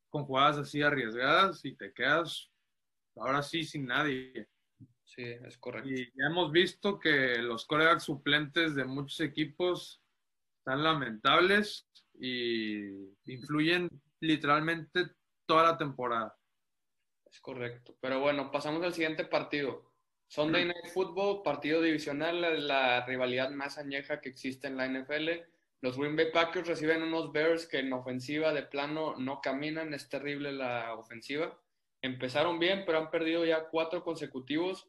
[0.08, 2.50] con jugadas así arriesgadas y te quedas
[3.16, 4.48] ahora sí sin nadie.
[5.04, 5.90] Sí, es correcto.
[5.90, 10.00] Y ya hemos visto que los corebacks suplentes de muchos equipos
[10.60, 11.88] están lamentables
[12.20, 13.88] y influyen
[14.20, 15.06] literalmente
[15.46, 16.36] toda la temporada.
[17.30, 17.96] Es correcto.
[18.00, 19.90] Pero bueno, pasamos al siguiente partido.
[20.28, 25.28] Sunday Night Football, partido divisional, la rivalidad más añeja que existe en la NFL.
[25.80, 30.08] Los Green Bay Packers reciben unos Bears que en ofensiva de plano no caminan, es
[30.08, 31.58] terrible la ofensiva.
[32.02, 34.88] Empezaron bien, pero han perdido ya cuatro consecutivos.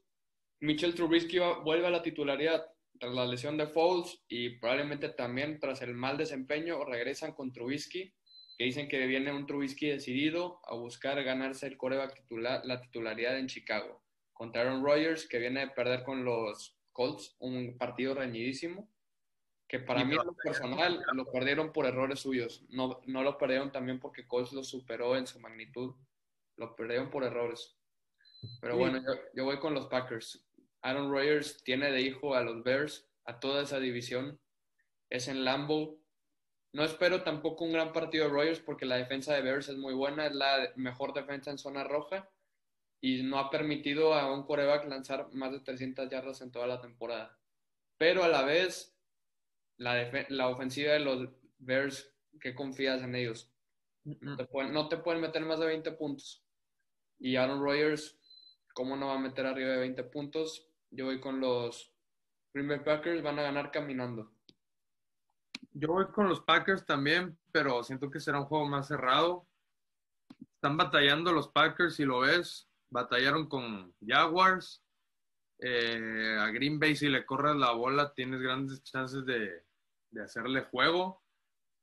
[0.60, 2.66] Mitchell Trubisky vuelve a la titularidad
[3.02, 8.14] tras la lesión de Foles y probablemente también tras el mal desempeño regresan con Trubisky,
[8.56, 13.40] que dicen que viene un Trubisky decidido a buscar ganarse el coreback titular, la titularidad
[13.40, 14.04] en Chicago.
[14.34, 18.88] Contra Aaron Rodgers, que viene de perder con los Colts, un partido reñidísimo,
[19.68, 24.00] que para mí lo personal lo perdieron por errores suyos, no, no lo perdieron también
[24.00, 25.96] porque Colts lo superó en su magnitud,
[26.56, 27.76] lo perdieron por errores.
[28.60, 30.46] Pero bueno, yo, yo voy con los Packers.
[30.82, 34.40] Aaron Rodgers tiene de hijo a los Bears, a toda esa división.
[35.10, 36.02] Es en Lambeau.
[36.74, 39.94] No espero tampoco un gran partido de Rodgers porque la defensa de Bears es muy
[39.94, 42.30] buena, es la mejor defensa en zona roja
[43.02, 46.80] y no ha permitido a un coreback lanzar más de 300 yardas en toda la
[46.80, 47.38] temporada.
[47.98, 48.96] Pero a la vez,
[49.78, 53.52] la, la ofensiva de los Bears, ¿qué confías en ellos?
[54.04, 56.44] No te, pueden, no te pueden meter más de 20 puntos.
[57.20, 58.18] Y Aaron Rodgers,
[58.74, 60.71] ¿cómo no va a meter arriba de 20 puntos?
[60.92, 61.94] Yo voy con los
[62.54, 64.30] Green Packers, van a ganar caminando.
[65.72, 69.48] Yo voy con los Packers también, pero siento que será un juego más cerrado.
[70.56, 72.70] Están batallando los Packers, si lo ves.
[72.90, 74.84] Batallaron con Jaguars.
[75.60, 79.64] Eh, a Green Bay, si le corres la bola, tienes grandes chances de,
[80.10, 81.24] de hacerle juego.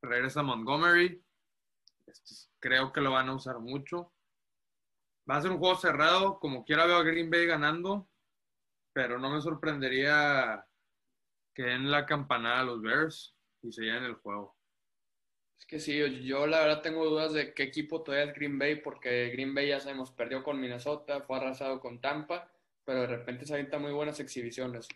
[0.03, 1.25] Regresa Montgomery.
[2.61, 4.13] creo que lo van a usar mucho.
[5.29, 6.39] Va a ser un juego cerrado.
[6.41, 8.07] Como quiera veo a Green Bay ganando
[8.99, 10.67] pero no me sorprendería
[11.55, 13.33] que den la campanada a los Bears
[13.63, 14.57] y se lleven el juego.
[15.57, 18.81] Es que sí, yo la verdad tengo dudas de qué equipo todavía es Green Bay,
[18.81, 22.51] porque Green Bay ya sabemos, perdió con Minnesota, fue arrasado con Tampa,
[22.85, 24.89] pero de repente se avienta muy buenas exhibiciones.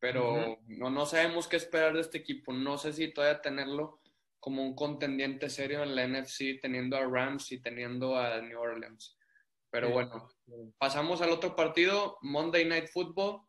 [0.00, 2.52] Pero no, no sabemos qué esperar de este equipo.
[2.52, 4.02] No sé si todavía tenerlo
[4.38, 9.16] como un contendiente serio en la NFC, teniendo a Rams y teniendo a New Orleans.
[9.70, 10.28] Pero bueno,
[10.78, 13.45] pasamos al otro partido, Monday Night Football.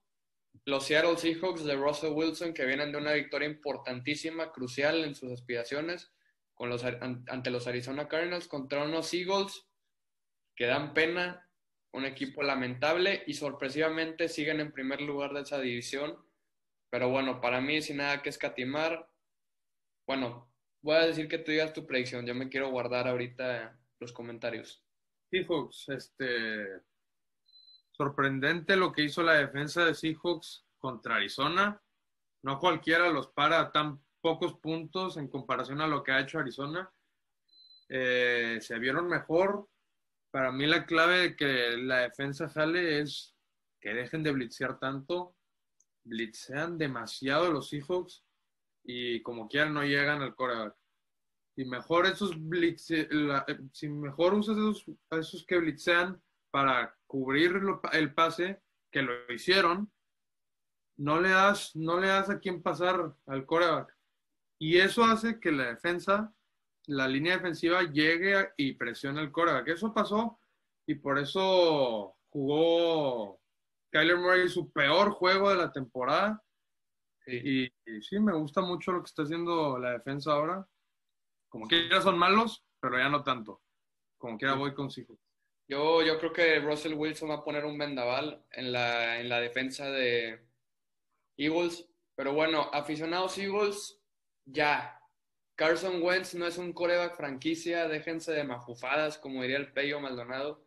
[0.65, 5.31] Los Seattle Seahawks de Russell Wilson, que vienen de una victoria importantísima, crucial en sus
[5.31, 6.11] aspiraciones
[6.53, 9.67] con los, ante los Arizona Cardinals, contra unos Eagles
[10.55, 11.47] que dan pena,
[11.93, 16.17] un equipo lamentable y sorpresivamente siguen en primer lugar de esa división.
[16.89, 19.07] Pero bueno, para mí, sin nada que escatimar,
[20.07, 22.25] bueno, voy a decir que tú digas tu predicción.
[22.25, 24.83] Yo me quiero guardar ahorita los comentarios.
[25.29, 26.81] Seahawks, este,
[27.97, 31.81] sorprendente lo que hizo la defensa de Seahawks contra Arizona.
[32.43, 36.91] No cualquiera los para tan pocos puntos en comparación a lo que ha hecho Arizona.
[37.89, 39.67] Eh, se vieron mejor.
[40.31, 43.35] Para mí la clave de que la defensa sale es
[43.81, 45.35] que dejen de blitzear tanto.
[46.03, 48.23] Blitzean demasiado los Seahawks
[48.83, 50.77] y como quieran no llegan al coreback
[51.57, 53.07] si mejor esos blitz, eh,
[53.73, 57.61] si mejor usas esos, esos que blitzean para cubrir
[57.93, 59.91] el pase, que lo hicieron,
[60.97, 63.95] no le das, no le das a quién pasar al coreback.
[64.59, 66.33] Y eso hace que la defensa,
[66.87, 69.67] la línea defensiva llegue y presione al coreback.
[69.67, 70.39] Eso pasó
[70.87, 73.39] y por eso jugó
[73.91, 76.43] Kyler Murray su peor juego de la temporada.
[77.27, 77.67] y,
[78.01, 80.67] sí, me gusta mucho lo que está haciendo la defensa ahora.
[81.49, 83.61] Como quiera son malos, pero ya no tanto.
[84.17, 85.17] Como quiera voy consigo.
[85.67, 89.41] Yo, yo creo que Russell Wilson va a poner un vendaval en la, en la
[89.41, 90.39] defensa de
[91.35, 91.87] Eagles.
[92.15, 93.99] Pero bueno, aficionados Eagles,
[94.45, 94.93] ya.
[95.55, 100.63] Carson Wentz no es un coreback franquicia, déjense de mafufadas, como diría el Peyo Maldonado.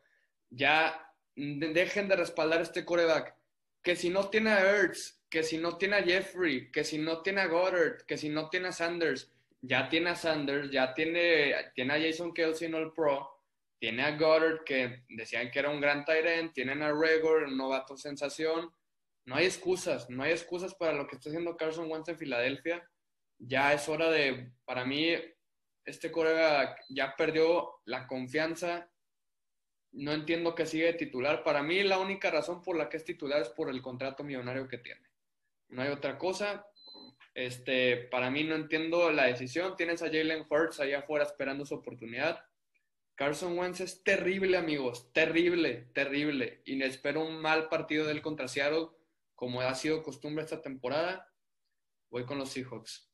[0.51, 3.35] Ya dejen de respaldar este coreback.
[3.83, 7.23] Que si no tiene a Ertz, que si no tiene a Jeffrey, que si no
[7.23, 9.33] tiene a Goddard, que si no tiene a Sanders,
[9.63, 13.40] ya tiene a Sanders, ya tiene, tiene a Jason Kelsey en el Pro,
[13.81, 17.97] tiene a Goddard, que decían que era un gran tight tienen a Regor, un novato
[17.97, 18.71] sensación.
[19.25, 22.87] No hay excusas, no hay excusas para lo que está haciendo Carson Wentz en Filadelfia.
[23.39, 25.15] Ya es hora de, para mí,
[25.87, 28.93] este colega ya perdió la confianza.
[29.93, 31.43] No entiendo que sigue titular.
[31.43, 34.69] Para mí, la única razón por la que es titular es por el contrato millonario
[34.69, 35.09] que tiene.
[35.69, 36.67] No hay otra cosa.
[37.33, 39.75] Este, para mí no entiendo la decisión.
[39.75, 42.45] Tienes a Jalen Hurts allá afuera esperando su oportunidad.
[43.21, 45.13] Carson Wentz es terrible, amigos.
[45.13, 46.63] Terrible, terrible.
[46.65, 48.89] Y espero un mal partido del contra Seattle,
[49.35, 51.31] como ha sido costumbre esta temporada.
[52.11, 53.13] Voy con los Seahawks.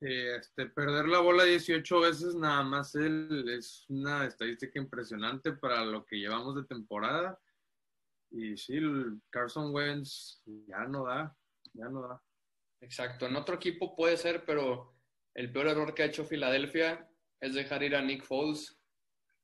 [0.00, 6.04] este, perder la bola 18 veces nada más él es una estadística impresionante para lo
[6.04, 7.38] que llevamos de temporada.
[8.32, 8.80] Y sí,
[9.30, 11.32] Carson Wentz ya no da,
[11.74, 12.20] ya no da.
[12.80, 14.96] Exacto, en otro equipo puede ser, pero
[15.32, 17.08] el peor error que ha hecho Filadelfia
[17.40, 18.80] es dejar ir a Nick Foles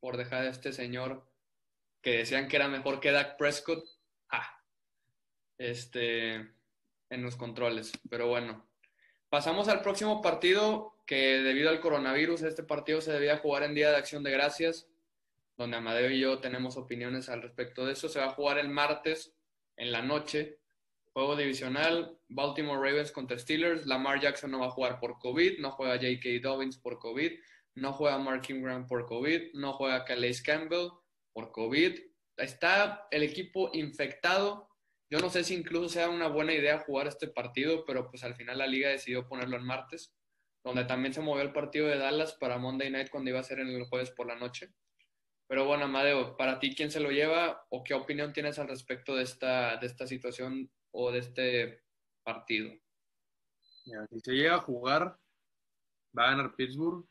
[0.01, 1.31] por dejar a este señor
[2.03, 3.85] que decían que era mejor que Dak Prescott.
[5.59, 6.37] Este,
[7.11, 7.93] en los controles.
[8.09, 8.67] Pero bueno,
[9.29, 13.91] pasamos al próximo partido que debido al coronavirus este partido se debía jugar en Día
[13.91, 14.89] de Acción de Gracias,
[15.57, 18.09] donde Amadeo y yo tenemos opiniones al respecto de eso.
[18.09, 19.35] Se va a jugar el martes
[19.77, 20.59] en la noche.
[21.13, 23.85] Juego divisional, Baltimore Ravens contra Steelers.
[23.85, 26.41] Lamar Jackson no va a jugar por COVID, no juega J.K.
[26.41, 27.33] Dobbins por COVID,
[27.81, 30.91] no juega Mark Ingram por COVID, no juega Calais Campbell
[31.33, 31.99] por COVID.
[32.37, 34.71] Está el equipo infectado
[35.11, 38.37] yo no sé si incluso sea una buena idea jugar este partido, pero pues al
[38.37, 40.15] final la liga decidió ponerlo en martes,
[40.65, 43.59] donde también se movió el partido de Dallas para Monday Night cuando iba a ser
[43.59, 44.73] en el jueves por la noche.
[45.49, 49.17] Pero bueno, Amadeo, para ti, ¿quién se lo lleva o qué opinión tienes al respecto
[49.17, 51.83] de esta, de esta situación o de este
[52.23, 52.73] partido?
[54.11, 55.19] si se llega a jugar,
[56.17, 57.05] va a ganar Pittsburgh.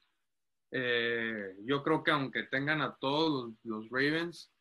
[0.72, 4.52] Eh, yo creo que aunque tengan a todos los Ravens,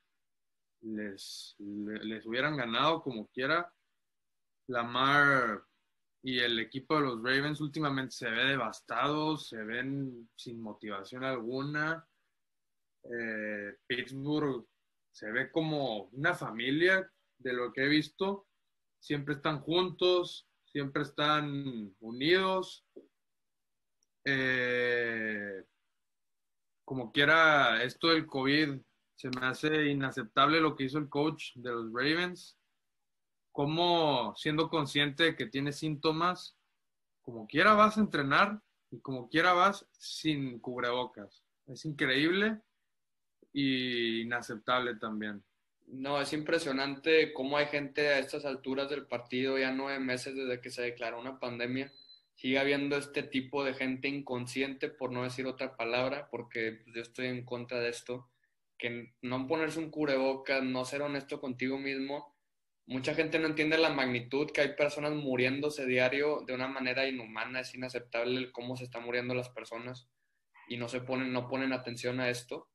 [0.80, 3.72] les, les hubieran ganado como quiera.
[4.68, 5.64] Lamar
[6.22, 12.06] y el equipo de los Ravens últimamente se ve devastado, se ven sin motivación alguna.
[13.04, 14.66] Eh, Pittsburgh
[15.10, 18.46] se ve como una familia de lo que he visto.
[19.00, 22.84] Siempre están juntos, siempre están unidos.
[24.24, 25.64] Eh,
[26.88, 28.80] como quiera, esto del COVID
[29.14, 32.56] se me hace inaceptable lo que hizo el coach de los Ravens.
[33.52, 36.56] Como siendo consciente de que tiene síntomas,
[37.20, 41.44] como quiera vas a entrenar y como quiera vas sin cubrebocas.
[41.66, 42.58] Es increíble
[43.52, 45.44] y inaceptable también.
[45.88, 50.62] No, es impresionante cómo hay gente a estas alturas del partido, ya nueve meses desde
[50.62, 51.92] que se declaró una pandemia,
[52.38, 57.26] sigue habiendo este tipo de gente inconsciente, por no decir otra palabra, porque yo estoy
[57.26, 58.30] en contra de esto
[58.78, 62.36] que no ponerse un cubrebocas, no ser honesto contigo mismo.
[62.86, 67.58] Mucha gente no entiende la magnitud que hay personas muriéndose diario de una manera inhumana,
[67.58, 70.08] es inaceptable cómo se están muriendo las personas
[70.68, 72.68] y no se ponen, no ponen atención a esto.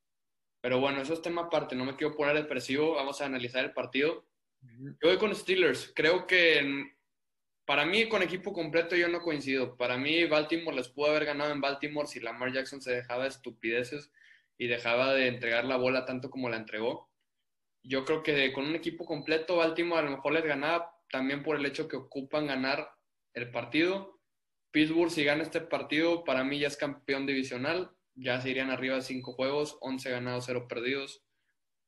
[0.59, 3.71] Pero bueno, eso es tema aparte, no me quiero poner depresivo, vamos a analizar el
[3.71, 4.27] partido.
[4.61, 6.92] Yo voy con Steelers, creo que
[7.65, 9.77] para mí con equipo completo yo no coincido.
[9.77, 13.29] Para mí Baltimore les pudo haber ganado en Baltimore si Lamar Jackson se dejaba de
[13.29, 14.11] estupideces
[14.57, 17.09] y dejaba de entregar la bola tanto como la entregó.
[17.83, 21.57] Yo creo que con un equipo completo, Baltimore a lo mejor les ganaba también por
[21.57, 22.89] el hecho que ocupan ganar
[23.33, 24.19] el partido.
[24.71, 27.91] Pittsburgh, si gana este partido, para mí ya es campeón divisional.
[28.15, 31.23] Ya se irían arriba cinco juegos, 11 ganados, 0 perdidos.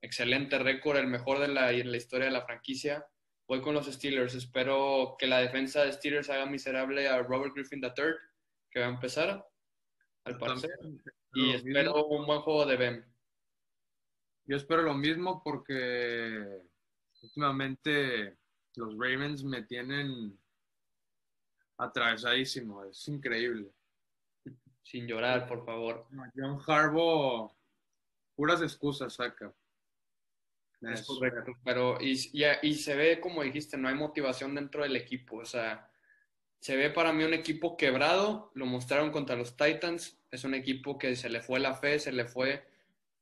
[0.02, 3.06] Excelente récord, el mejor de la, la historia de la franquicia.
[3.48, 4.34] Voy con los Steelers.
[4.34, 8.14] Espero que la defensa de Steelers haga miserable a Robert Griffin III,
[8.72, 9.48] que va a empezar,
[10.24, 10.72] al parecer.
[11.34, 13.06] Y espero un buen juego de Ben.
[14.46, 16.62] Yo espero lo mismo porque
[17.22, 18.38] últimamente
[18.76, 20.40] los Ravens me tienen
[21.78, 22.84] atravesadísimo.
[22.86, 23.72] Es increíble.
[24.84, 26.08] Sin llorar, por favor.
[26.36, 27.52] John Harbaugh,
[28.36, 29.54] puras excusas saca.
[30.92, 32.14] Es correcto, pero y,
[32.62, 35.38] y, se ve, como dijiste, no hay motivación dentro del equipo.
[35.38, 35.90] O sea,
[36.60, 40.98] se ve para mí un equipo quebrado, lo mostraron contra los Titans, es un equipo
[40.98, 42.66] que se le fue la fe, se le fue,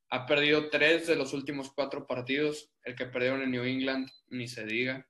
[0.09, 4.47] ha perdido tres de los últimos cuatro partidos, el que perdieron en New England, ni
[4.47, 5.07] se diga.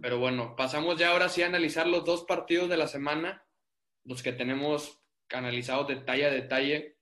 [0.00, 3.44] Pero bueno, pasamos ya ahora sí a analizar los dos partidos de la semana,
[4.04, 6.95] los que tenemos analizados detalle a detalle.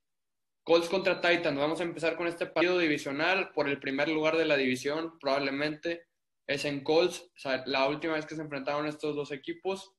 [0.65, 4.47] Colts contra Titans, vamos a empezar con este partido divisional por el primer lugar de
[4.47, 6.07] la división, probablemente
[6.47, 7.31] es en Colts,
[7.67, 9.95] la última vez que se enfrentaron estos dos equipos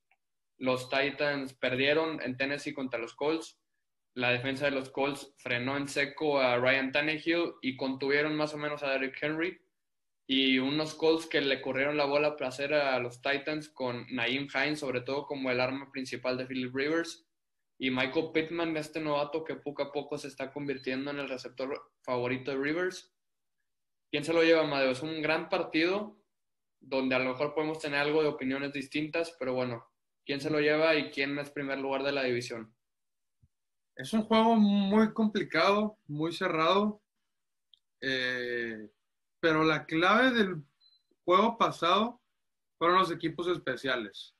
[0.57, 3.59] los Titans perdieron en Tennessee contra los Colts.
[4.13, 8.57] La defensa de los Colts frenó en seco a Ryan Tannehill y contuvieron más o
[8.57, 9.59] menos a Derrick Henry.
[10.27, 14.47] Y unos Colts que le corrieron la bola para hacer a los Titans con Naeem
[14.53, 17.24] Hines, sobre todo como el arma principal de Philip Rivers.
[17.77, 21.91] Y Michael Pittman, este novato que poco a poco se está convirtiendo en el receptor
[22.01, 23.13] favorito de Rivers.
[24.09, 24.91] ¿Quién se lo lleva, Amadeo?
[24.91, 26.17] Es un gran partido
[26.79, 29.85] donde a lo mejor podemos tener algo de opiniones distintas, pero bueno,
[30.25, 32.73] quién se lo lleva y quién es primer lugar de la división.
[33.95, 37.01] Es un juego muy complicado, muy cerrado,
[38.01, 38.89] eh,
[39.39, 40.63] pero la clave del
[41.23, 42.21] juego pasado
[42.77, 44.35] fueron los equipos especiales.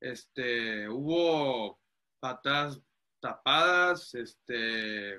[0.00, 1.81] Este, hubo
[2.22, 2.80] patadas
[3.22, 5.14] tapadas, este,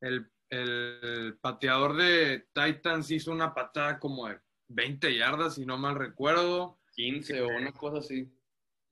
[0.00, 4.38] el, el pateador de Titans hizo una patada como de
[4.68, 6.78] 20 yardas, si no mal recuerdo.
[6.94, 8.30] 15 o una cosa así.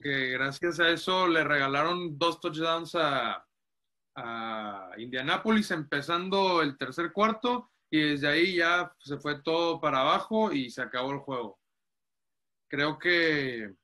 [0.01, 3.47] Que gracias a eso le regalaron dos touchdowns a,
[4.17, 10.53] a Indianapolis empezando el tercer cuarto y desde ahí ya se fue todo para abajo
[10.53, 11.61] y se acabó el juego.
[12.69, 13.75] Creo que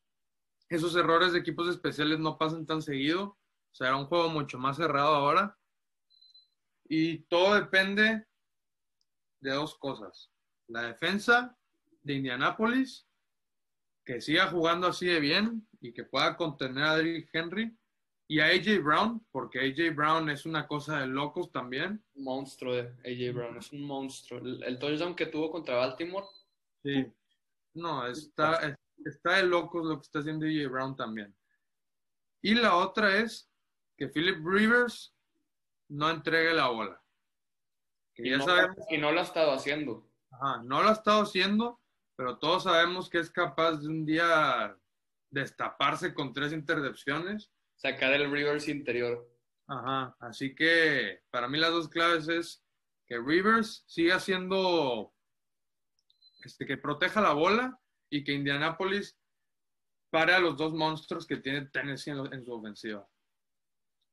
[0.76, 3.24] esos errores de equipos especiales no pasan tan seguido.
[3.24, 5.58] O sea, era un juego mucho más cerrado ahora.
[6.88, 8.26] Y todo depende
[9.40, 10.30] de dos cosas.
[10.68, 11.56] La defensa
[12.02, 13.06] de Indianapolis,
[14.04, 17.76] que siga jugando así de bien y que pueda contener a Derrick Henry.
[18.28, 22.02] Y a AJ Brown, porque AJ Brown es una cosa de locos también.
[22.14, 24.40] Un monstruo de AJ Brown, es un monstruo.
[24.40, 26.26] El, el touchdown que tuvo contra Baltimore.
[26.82, 27.12] Sí.
[27.74, 28.76] No, está,
[29.10, 31.36] está de locos lo que está haciendo AJ Brown también.
[32.42, 33.50] Y la otra es
[33.96, 35.14] que Philip Rivers
[35.88, 37.02] no entregue la bola.
[38.14, 40.10] Que Y, ya no, sabemos, y no lo ha estado haciendo.
[40.30, 41.80] ajá, no lo ha estado haciendo,
[42.16, 44.76] pero todos sabemos que es capaz de un día
[45.30, 47.50] destaparse con tres intercepciones.
[47.76, 49.28] Sacar el reverse interior.
[49.66, 52.64] Ajá, así que para mí las dos claves es
[53.06, 55.14] que Rivers siga siendo,
[56.44, 57.81] este, que proteja la bola
[58.14, 59.18] y que Indianapolis
[60.10, 63.08] pare a los dos monstruos que tiene Tennessee en, lo- en su ofensiva.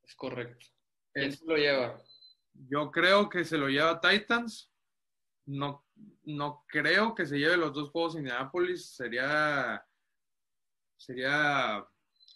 [0.03, 0.65] Es correcto.
[1.13, 2.01] ¿Quién Es- se lo lleva?
[2.53, 4.71] yo creo que se lo lleva Titans.
[5.45, 5.85] No,
[6.23, 8.85] no creo que se lleve los dos juegos Indianapolis.
[8.95, 9.85] Sería,
[10.97, 11.85] sería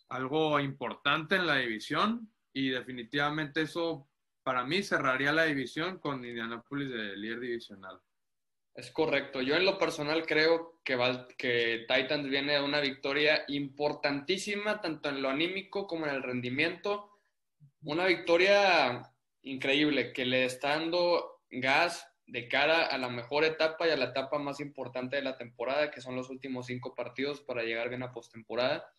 [0.10, 4.10] algo importante en la división y definitivamente eso
[4.44, 8.02] para mí cerraría la división con Indianapolis de líder divisional.
[8.76, 9.42] Es correcto.
[9.42, 10.98] Yo en lo personal creo que,
[11.38, 17.12] que Titans viene de una victoria importantísima, tanto en lo anímico como en el rendimiento.
[17.84, 19.14] Una victoria
[19.44, 24.06] increíble que le está dando gas de cara a la mejor etapa y a la
[24.06, 28.02] etapa más importante de la temporada, que son los últimos cinco partidos para llegar bien
[28.02, 28.90] a postemporada.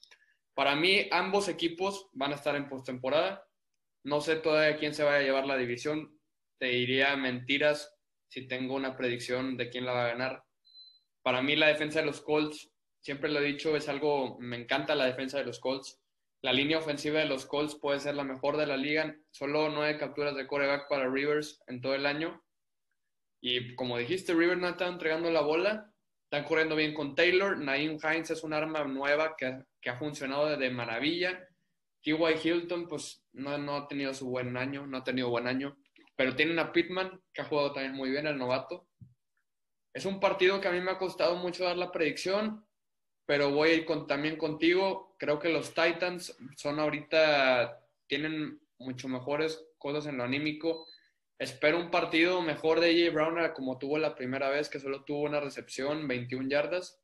[0.54, 3.44] Para mí, ambos equipos van a estar en postemporada.
[4.04, 6.16] No sé todavía quién se vaya a llevar la división.
[6.58, 7.93] Te diría mentiras
[8.28, 10.44] si tengo una predicción de quién la va a ganar.
[11.22, 12.70] Para mí la defensa de los Colts,
[13.00, 16.00] siempre lo he dicho, es algo, me encanta la defensa de los Colts.
[16.42, 19.16] La línea ofensiva de los Colts puede ser la mejor de la liga.
[19.30, 22.44] Solo nueve capturas de coreback para Rivers en todo el año.
[23.40, 25.90] Y como dijiste, Rivers no está entregando la bola.
[26.24, 27.56] Están corriendo bien con Taylor.
[27.58, 31.48] Naeem Hines es un arma nueva que, ha funcionado de maravilla.
[32.02, 32.14] T.Y.
[32.42, 35.78] Hilton, pues no, no ha tenido su buen año, no ha tenido buen año.
[36.16, 38.88] Pero tienen a Pittman, que ha jugado también muy bien, el novato.
[39.92, 42.66] Es un partido que a mí me ha costado mucho dar la predicción,
[43.26, 45.16] pero voy a ir con, también contigo.
[45.18, 50.86] Creo que los Titans son ahorita, tienen mucho mejores cosas en lo anímico.
[51.38, 55.22] Espero un partido mejor de AJ Brown como tuvo la primera vez, que solo tuvo
[55.22, 57.00] una recepción, 21 yardas.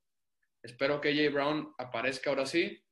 [0.62, 2.84] Espero que AJ Brown aparezca ahora sí.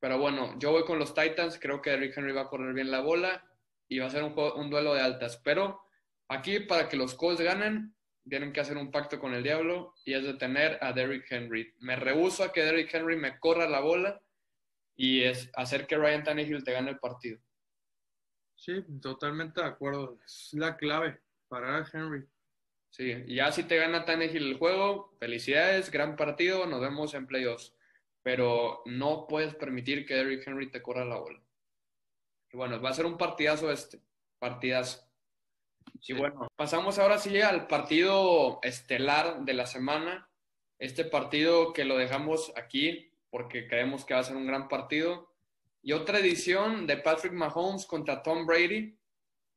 [0.00, 1.58] Pero bueno, yo voy con los Titans.
[1.58, 3.51] Creo que Derrick Henry va a correr bien la bola
[3.92, 5.40] y va a ser un, juego- un duelo de altas.
[5.44, 5.80] Pero
[6.28, 7.94] aquí, para que los Colts ganen,
[8.28, 11.74] tienen que hacer un pacto con el diablo y es detener a Derrick Henry.
[11.80, 14.20] Me rehuso a que Derrick Henry me corra la bola
[14.94, 17.38] y es hacer que Ryan Tannehill te gane el partido.
[18.54, 20.18] Sí, totalmente de acuerdo.
[20.24, 22.24] Es la clave para Henry.
[22.90, 27.74] Sí, ya si te gana Tannehill el juego, felicidades, gran partido, nos vemos en playoffs.
[28.22, 31.42] Pero no puedes permitir que Derrick Henry te corra la bola.
[32.52, 34.00] Y bueno, va a ser un partidazo este,
[34.38, 35.06] partidazo.
[36.00, 36.12] Y Sí.
[36.14, 40.28] bueno, pasamos ahora sí al partido estelar de la semana.
[40.78, 45.32] Este partido que lo dejamos aquí porque creemos que va a ser un gran partido.
[45.82, 48.96] Y otra edición de Patrick Mahomes contra Tom Brady.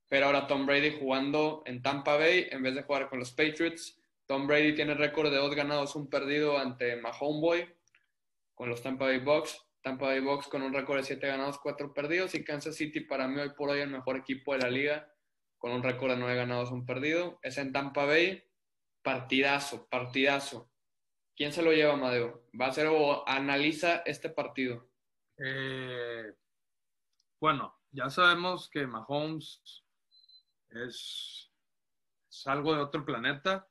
[0.08, 4.00] Pero ahora Tom Brady jugando en Tampa Bay en vez de jugar con los Patriots.
[4.28, 7.76] Tom Brady tiene récord de dos ganados, un perdido ante Mahomes Boy
[8.54, 9.64] con los Tampa Bay Bucks.
[9.86, 12.33] Tampa Bay Bucks con un récord de siete ganados, cuatro perdidos.
[12.33, 15.13] Y Kansas City para mí hoy por hoy el mejor equipo de la liga
[15.59, 17.38] con un récord de nueve ganados, un perdido.
[17.43, 18.43] Es en Tampa Bay.
[19.03, 20.71] Partidazo, partidazo.
[21.36, 22.49] ¿Quién se lo lleva, Amadeo?
[22.59, 24.89] Va a ser o analiza este partido.
[25.38, 26.33] Eh,
[27.39, 29.86] bueno, ya sabemos que Mahomes
[30.69, 31.51] es,
[32.27, 33.69] es algo de otro planeta.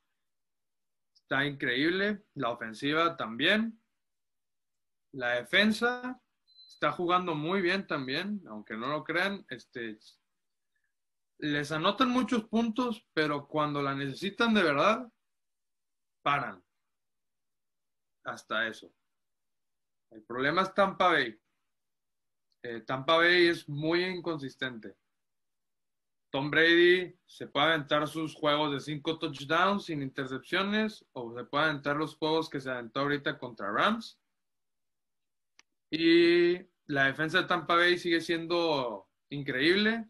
[1.13, 2.23] Está increíble.
[2.35, 3.81] La ofensiva también.
[5.15, 9.45] La defensa está jugando muy bien también, aunque no lo crean.
[9.49, 9.97] Este,
[11.37, 15.09] les anotan muchos puntos, pero cuando la necesitan de verdad,
[16.21, 16.61] paran.
[18.25, 18.93] Hasta eso.
[20.11, 21.39] El problema es Tampa Bay.
[22.63, 24.97] Eh, Tampa Bay es muy inconsistente.
[26.29, 31.65] Tom Brady se puede aventar sus juegos de cinco touchdowns sin intercepciones o se puede
[31.65, 34.19] aventar los juegos que se aventó ahorita contra Rams.
[35.97, 40.05] Y la defensa de Tampa Bay sigue siendo increíble.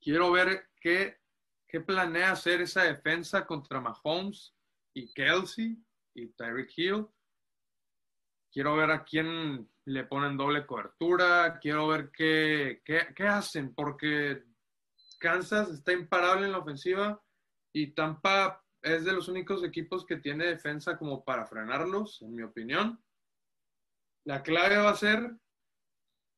[0.00, 1.18] Quiero ver qué,
[1.66, 4.54] qué planea hacer esa defensa contra Mahomes
[4.94, 5.76] y Kelsey
[6.14, 7.08] y Tyreek Hill.
[8.52, 11.58] Quiero ver a quién le ponen doble cobertura.
[11.58, 14.44] Quiero ver qué, qué, qué hacen, porque
[15.18, 17.20] Kansas está imparable en la ofensiva
[17.72, 22.44] y Tampa es de los únicos equipos que tiene defensa como para frenarlos, en mi
[22.44, 23.03] opinión.
[24.26, 25.36] La clave va a ser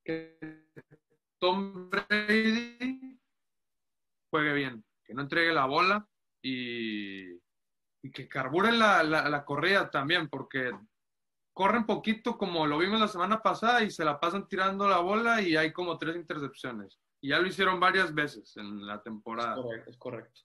[0.04, 0.38] que
[1.38, 3.20] Tom Brady
[4.30, 6.08] juegue bien, que no entregue la bola
[6.42, 7.32] y,
[8.02, 10.72] y que carbure la, la, la corrida también, porque
[11.52, 15.40] corren poquito como lo vimos la semana pasada y se la pasan tirando la bola
[15.40, 17.00] y hay como tres intercepciones.
[17.20, 19.56] Y ya lo hicieron varias veces en la temporada.
[19.56, 20.40] Es correcto, es correcto.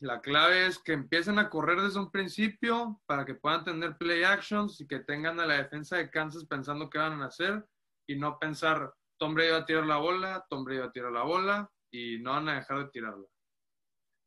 [0.00, 4.22] La clave es que empiecen a correr desde un principio para que puedan tener play
[4.22, 7.64] actions y que tengan a la defensa de Kansas pensando qué van a hacer
[8.06, 11.12] y no pensar, Tom Brady va a tirar la bola, Tom Brady va a tirar
[11.12, 13.26] la bola y no van a dejar de tirarla.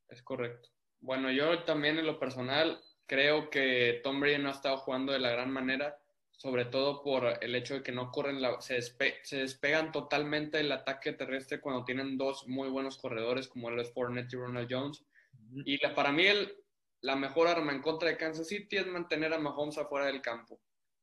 [0.08, 0.68] Es correcto.
[1.00, 5.20] Bueno, yo también en lo personal creo que Tom Brady no ha estado jugando de
[5.20, 5.96] la gran manera
[6.40, 10.72] sobre todo por el hecho de que no corren, la, se, se, despegan totalmente el
[10.72, 15.04] ataque terrestre cuando tienen dos muy buenos corredores como el Fournette y Ronald Jones.
[15.64, 16.56] Y la, para mí el,
[17.00, 20.60] la mejor arma en contra de Kansas City es mantener a Mahomes afuera del campo.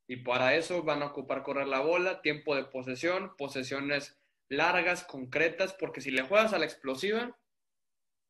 [0.07, 4.17] Y para eso van a ocupar correr la bola, tiempo de posesión, posesiones
[4.49, 7.37] largas, concretas, porque si le juegas a la explosiva,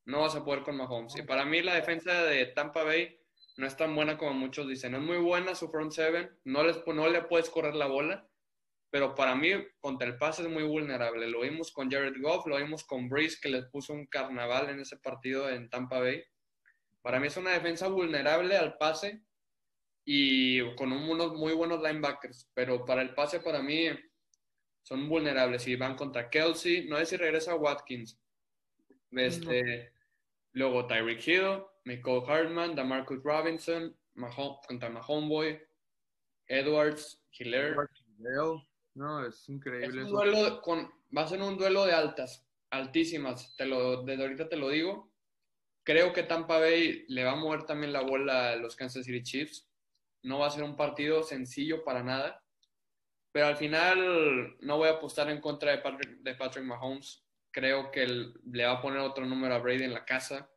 [0.05, 1.15] no vas a poder con Mahomes.
[1.17, 3.19] Y para mí la defensa de Tampa Bay
[3.57, 4.95] no es tan buena como muchos dicen.
[4.95, 8.27] Es muy buena su front seven, no, les, no le puedes correr la bola,
[8.89, 11.27] pero para mí contra el pase es muy vulnerable.
[11.27, 14.79] Lo vimos con Jared Goff, lo vimos con Breeze, que les puso un carnaval en
[14.79, 16.23] ese partido en Tampa Bay.
[17.01, 19.23] Para mí es una defensa vulnerable al pase
[20.05, 23.89] y con unos muy buenos linebackers, pero para el pase para mí
[24.81, 28.17] son vulnerables y van contra Kelsey, no sé si regresa Watkins,
[29.11, 29.89] este, no.
[30.53, 35.61] luego Tyreek Hill, Michael Hartman, Damarcus Robinson, Mahom, contra Mahomeboy,
[36.47, 37.75] Edwards, Hiller.
[38.97, 39.87] No, es increíble.
[39.87, 43.55] Es un duelo con, va a ser un duelo de altas, altísimas.
[43.55, 45.11] Te lo, desde ahorita te lo digo.
[45.83, 49.23] Creo que Tampa Bay le va a mover también la bola a los Kansas City
[49.23, 49.69] Chiefs.
[50.23, 52.43] No va a ser un partido sencillo para nada.
[53.31, 57.23] Pero al final no voy a apostar en contra de Patrick, de Patrick Mahomes.
[57.51, 60.49] Creo que le va a poner otro número a Brady en la casa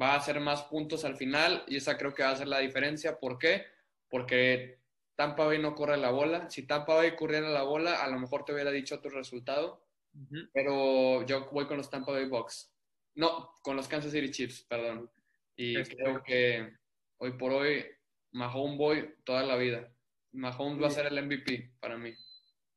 [0.00, 2.58] va a hacer más puntos al final y esa creo que va a ser la
[2.58, 3.18] diferencia.
[3.18, 3.66] ¿Por qué?
[4.08, 4.80] Porque
[5.18, 6.48] Tampa Bay no corre la bola.
[6.48, 9.84] Si Tampa Bay corriera la bola, a lo mejor te hubiera dicho otro resultado.
[10.14, 10.50] Uh -huh.
[10.52, 12.72] Pero yo voy con los Tampa Bay Bucks.
[13.16, 15.10] No, con los Kansas City Chiefs, perdón.
[15.56, 16.72] Y es creo que
[17.16, 17.84] hoy por hoy
[18.30, 19.92] Mahomes voy toda la vida.
[20.34, 20.82] Mahomes sí.
[20.82, 22.14] va a ser el MVP para mí.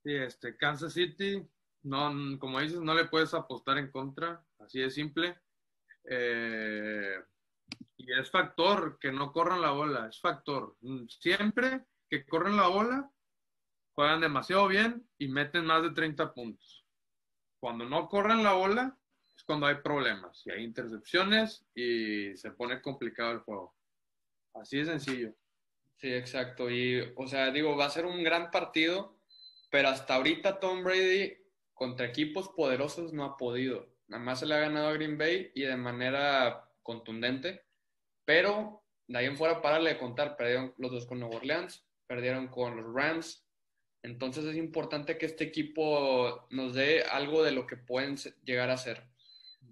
[0.03, 1.47] Sí, este, Kansas City,
[1.83, 5.37] no, como dices, no le puedes apostar en contra, así de simple.
[6.09, 7.17] Eh,
[7.97, 10.75] y es factor que no corran la bola, es factor.
[11.07, 13.09] Siempre que corren la bola,
[13.93, 16.85] juegan demasiado bien y meten más de 30 puntos.
[17.57, 18.97] Cuando no corren la bola,
[19.33, 23.73] es cuando hay problemas y hay intercepciones y se pone complicado el juego.
[24.53, 25.33] Así de sencillo.
[25.95, 26.69] Sí, exacto.
[26.69, 29.17] Y, o sea, digo, va a ser un gran partido,
[29.69, 31.37] pero hasta ahorita Tom Brady
[31.73, 33.87] contra equipos poderosos no ha podido.
[34.07, 37.63] Nada más se le ha ganado a Green Bay y de manera contundente.
[38.25, 42.47] Pero de ahí en fuera, para de contar, perdieron los dos con Nueva Orleans, perdieron
[42.47, 43.45] con los Rams.
[44.03, 48.77] Entonces es importante que este equipo nos dé algo de lo que pueden llegar a
[48.77, 49.07] ser.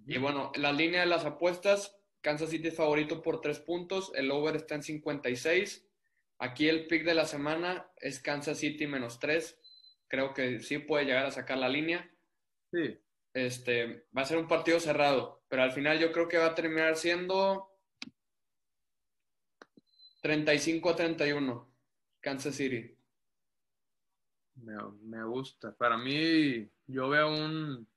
[0.06, 4.30] Y bueno, la línea de las apuestas, Kansas City es favorito por tres puntos, el
[4.30, 5.86] over está en 56.
[6.38, 9.60] Aquí el pick de la semana es Kansas City menos tres.
[10.08, 12.10] Creo que sí puede llegar a sacar la línea.
[12.72, 12.98] Sí
[13.34, 16.54] este, va a ser un partido cerrado, pero al final yo creo que va a
[16.54, 17.70] terminar siendo
[20.22, 21.69] 35 a 31,
[22.20, 22.96] Kansas City.
[24.56, 25.74] Me, me gusta.
[25.76, 27.88] Para mí, yo veo un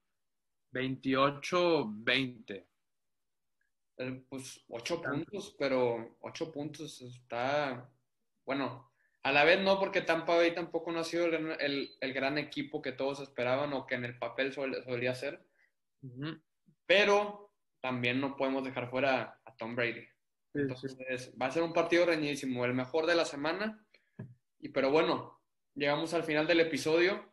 [0.72, 2.66] 28-20.
[3.98, 7.90] Eh, pues 8 puntos, pero 8 puntos está.
[8.46, 8.92] Bueno,
[9.24, 12.38] a la vez no, porque Tampa Bay tampoco no ha sido el, el, el gran
[12.38, 15.46] equipo que todos esperaban o que en el papel sol, solía ser.
[16.02, 16.42] Uh -huh.
[16.86, 17.52] Pero
[17.82, 20.02] también no podemos dejar fuera a Tom Brady.
[20.54, 21.32] Sí, Entonces sí.
[21.42, 23.83] va a ser un partido reñidísimo, el mejor de la semana.
[24.64, 25.42] Y pero bueno,
[25.76, 27.30] llegamos al final del episodio.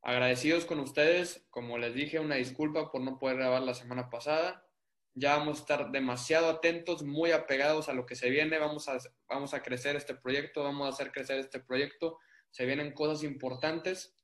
[0.00, 1.46] agradecidos con ustedes.
[1.50, 4.66] Como les dije, una disculpa por no poder grabar la semana pasada.
[5.12, 8.58] Ya vamos a estar demasiado atentos, muy apegados a lo que se viene.
[8.58, 8.96] Vamos a,
[9.28, 12.18] vamos a crecer este proyecto, vamos a hacer crecer este proyecto.
[12.50, 14.16] Se vienen cosas importantes.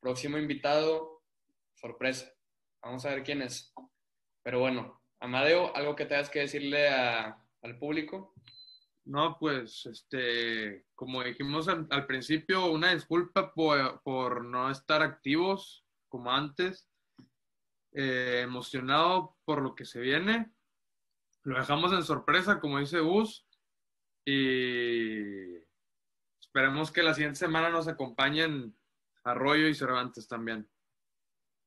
[0.00, 1.22] Próximo invitado,
[1.74, 2.32] sorpresa.
[2.80, 3.74] Vamos a ver quién es.
[4.42, 8.32] Pero bueno, Amadeo, ¿algo que tengas que decirle al público?
[9.04, 16.88] No, pues, este, como dijimos al, principio, una disculpa por, no estar activos como antes.
[17.94, 20.50] Eh, emocionado por lo que se viene.
[21.42, 23.46] Lo dejamos en sorpresa, como dice Gus.
[24.24, 25.56] Y
[26.40, 28.76] esperemos que la siguiente semana nos acompañen
[29.24, 30.68] Arroyo y Cervantes también.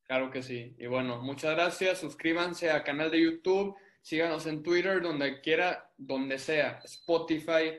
[0.04, 0.76] Claro que sí.
[0.78, 2.00] Y bueno, muchas gracias.
[2.00, 3.76] Suscríbanse al canal de YouTube.
[4.06, 6.80] Síganos en Twitter, donde quiera, donde sea.
[6.84, 7.72] Spotify,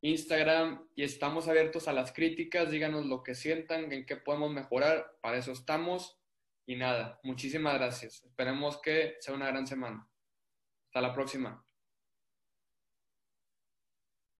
[0.00, 0.84] Instagram.
[0.96, 2.72] Y estamos abiertos a las críticas.
[2.72, 5.16] Díganos lo que sientan, en qué podemos mejorar.
[5.22, 6.20] Para eso estamos.
[6.66, 8.24] Y nada, muchísimas gracias.
[8.24, 10.10] Esperemos que sea una gran semana.
[10.86, 11.64] Hasta la próxima.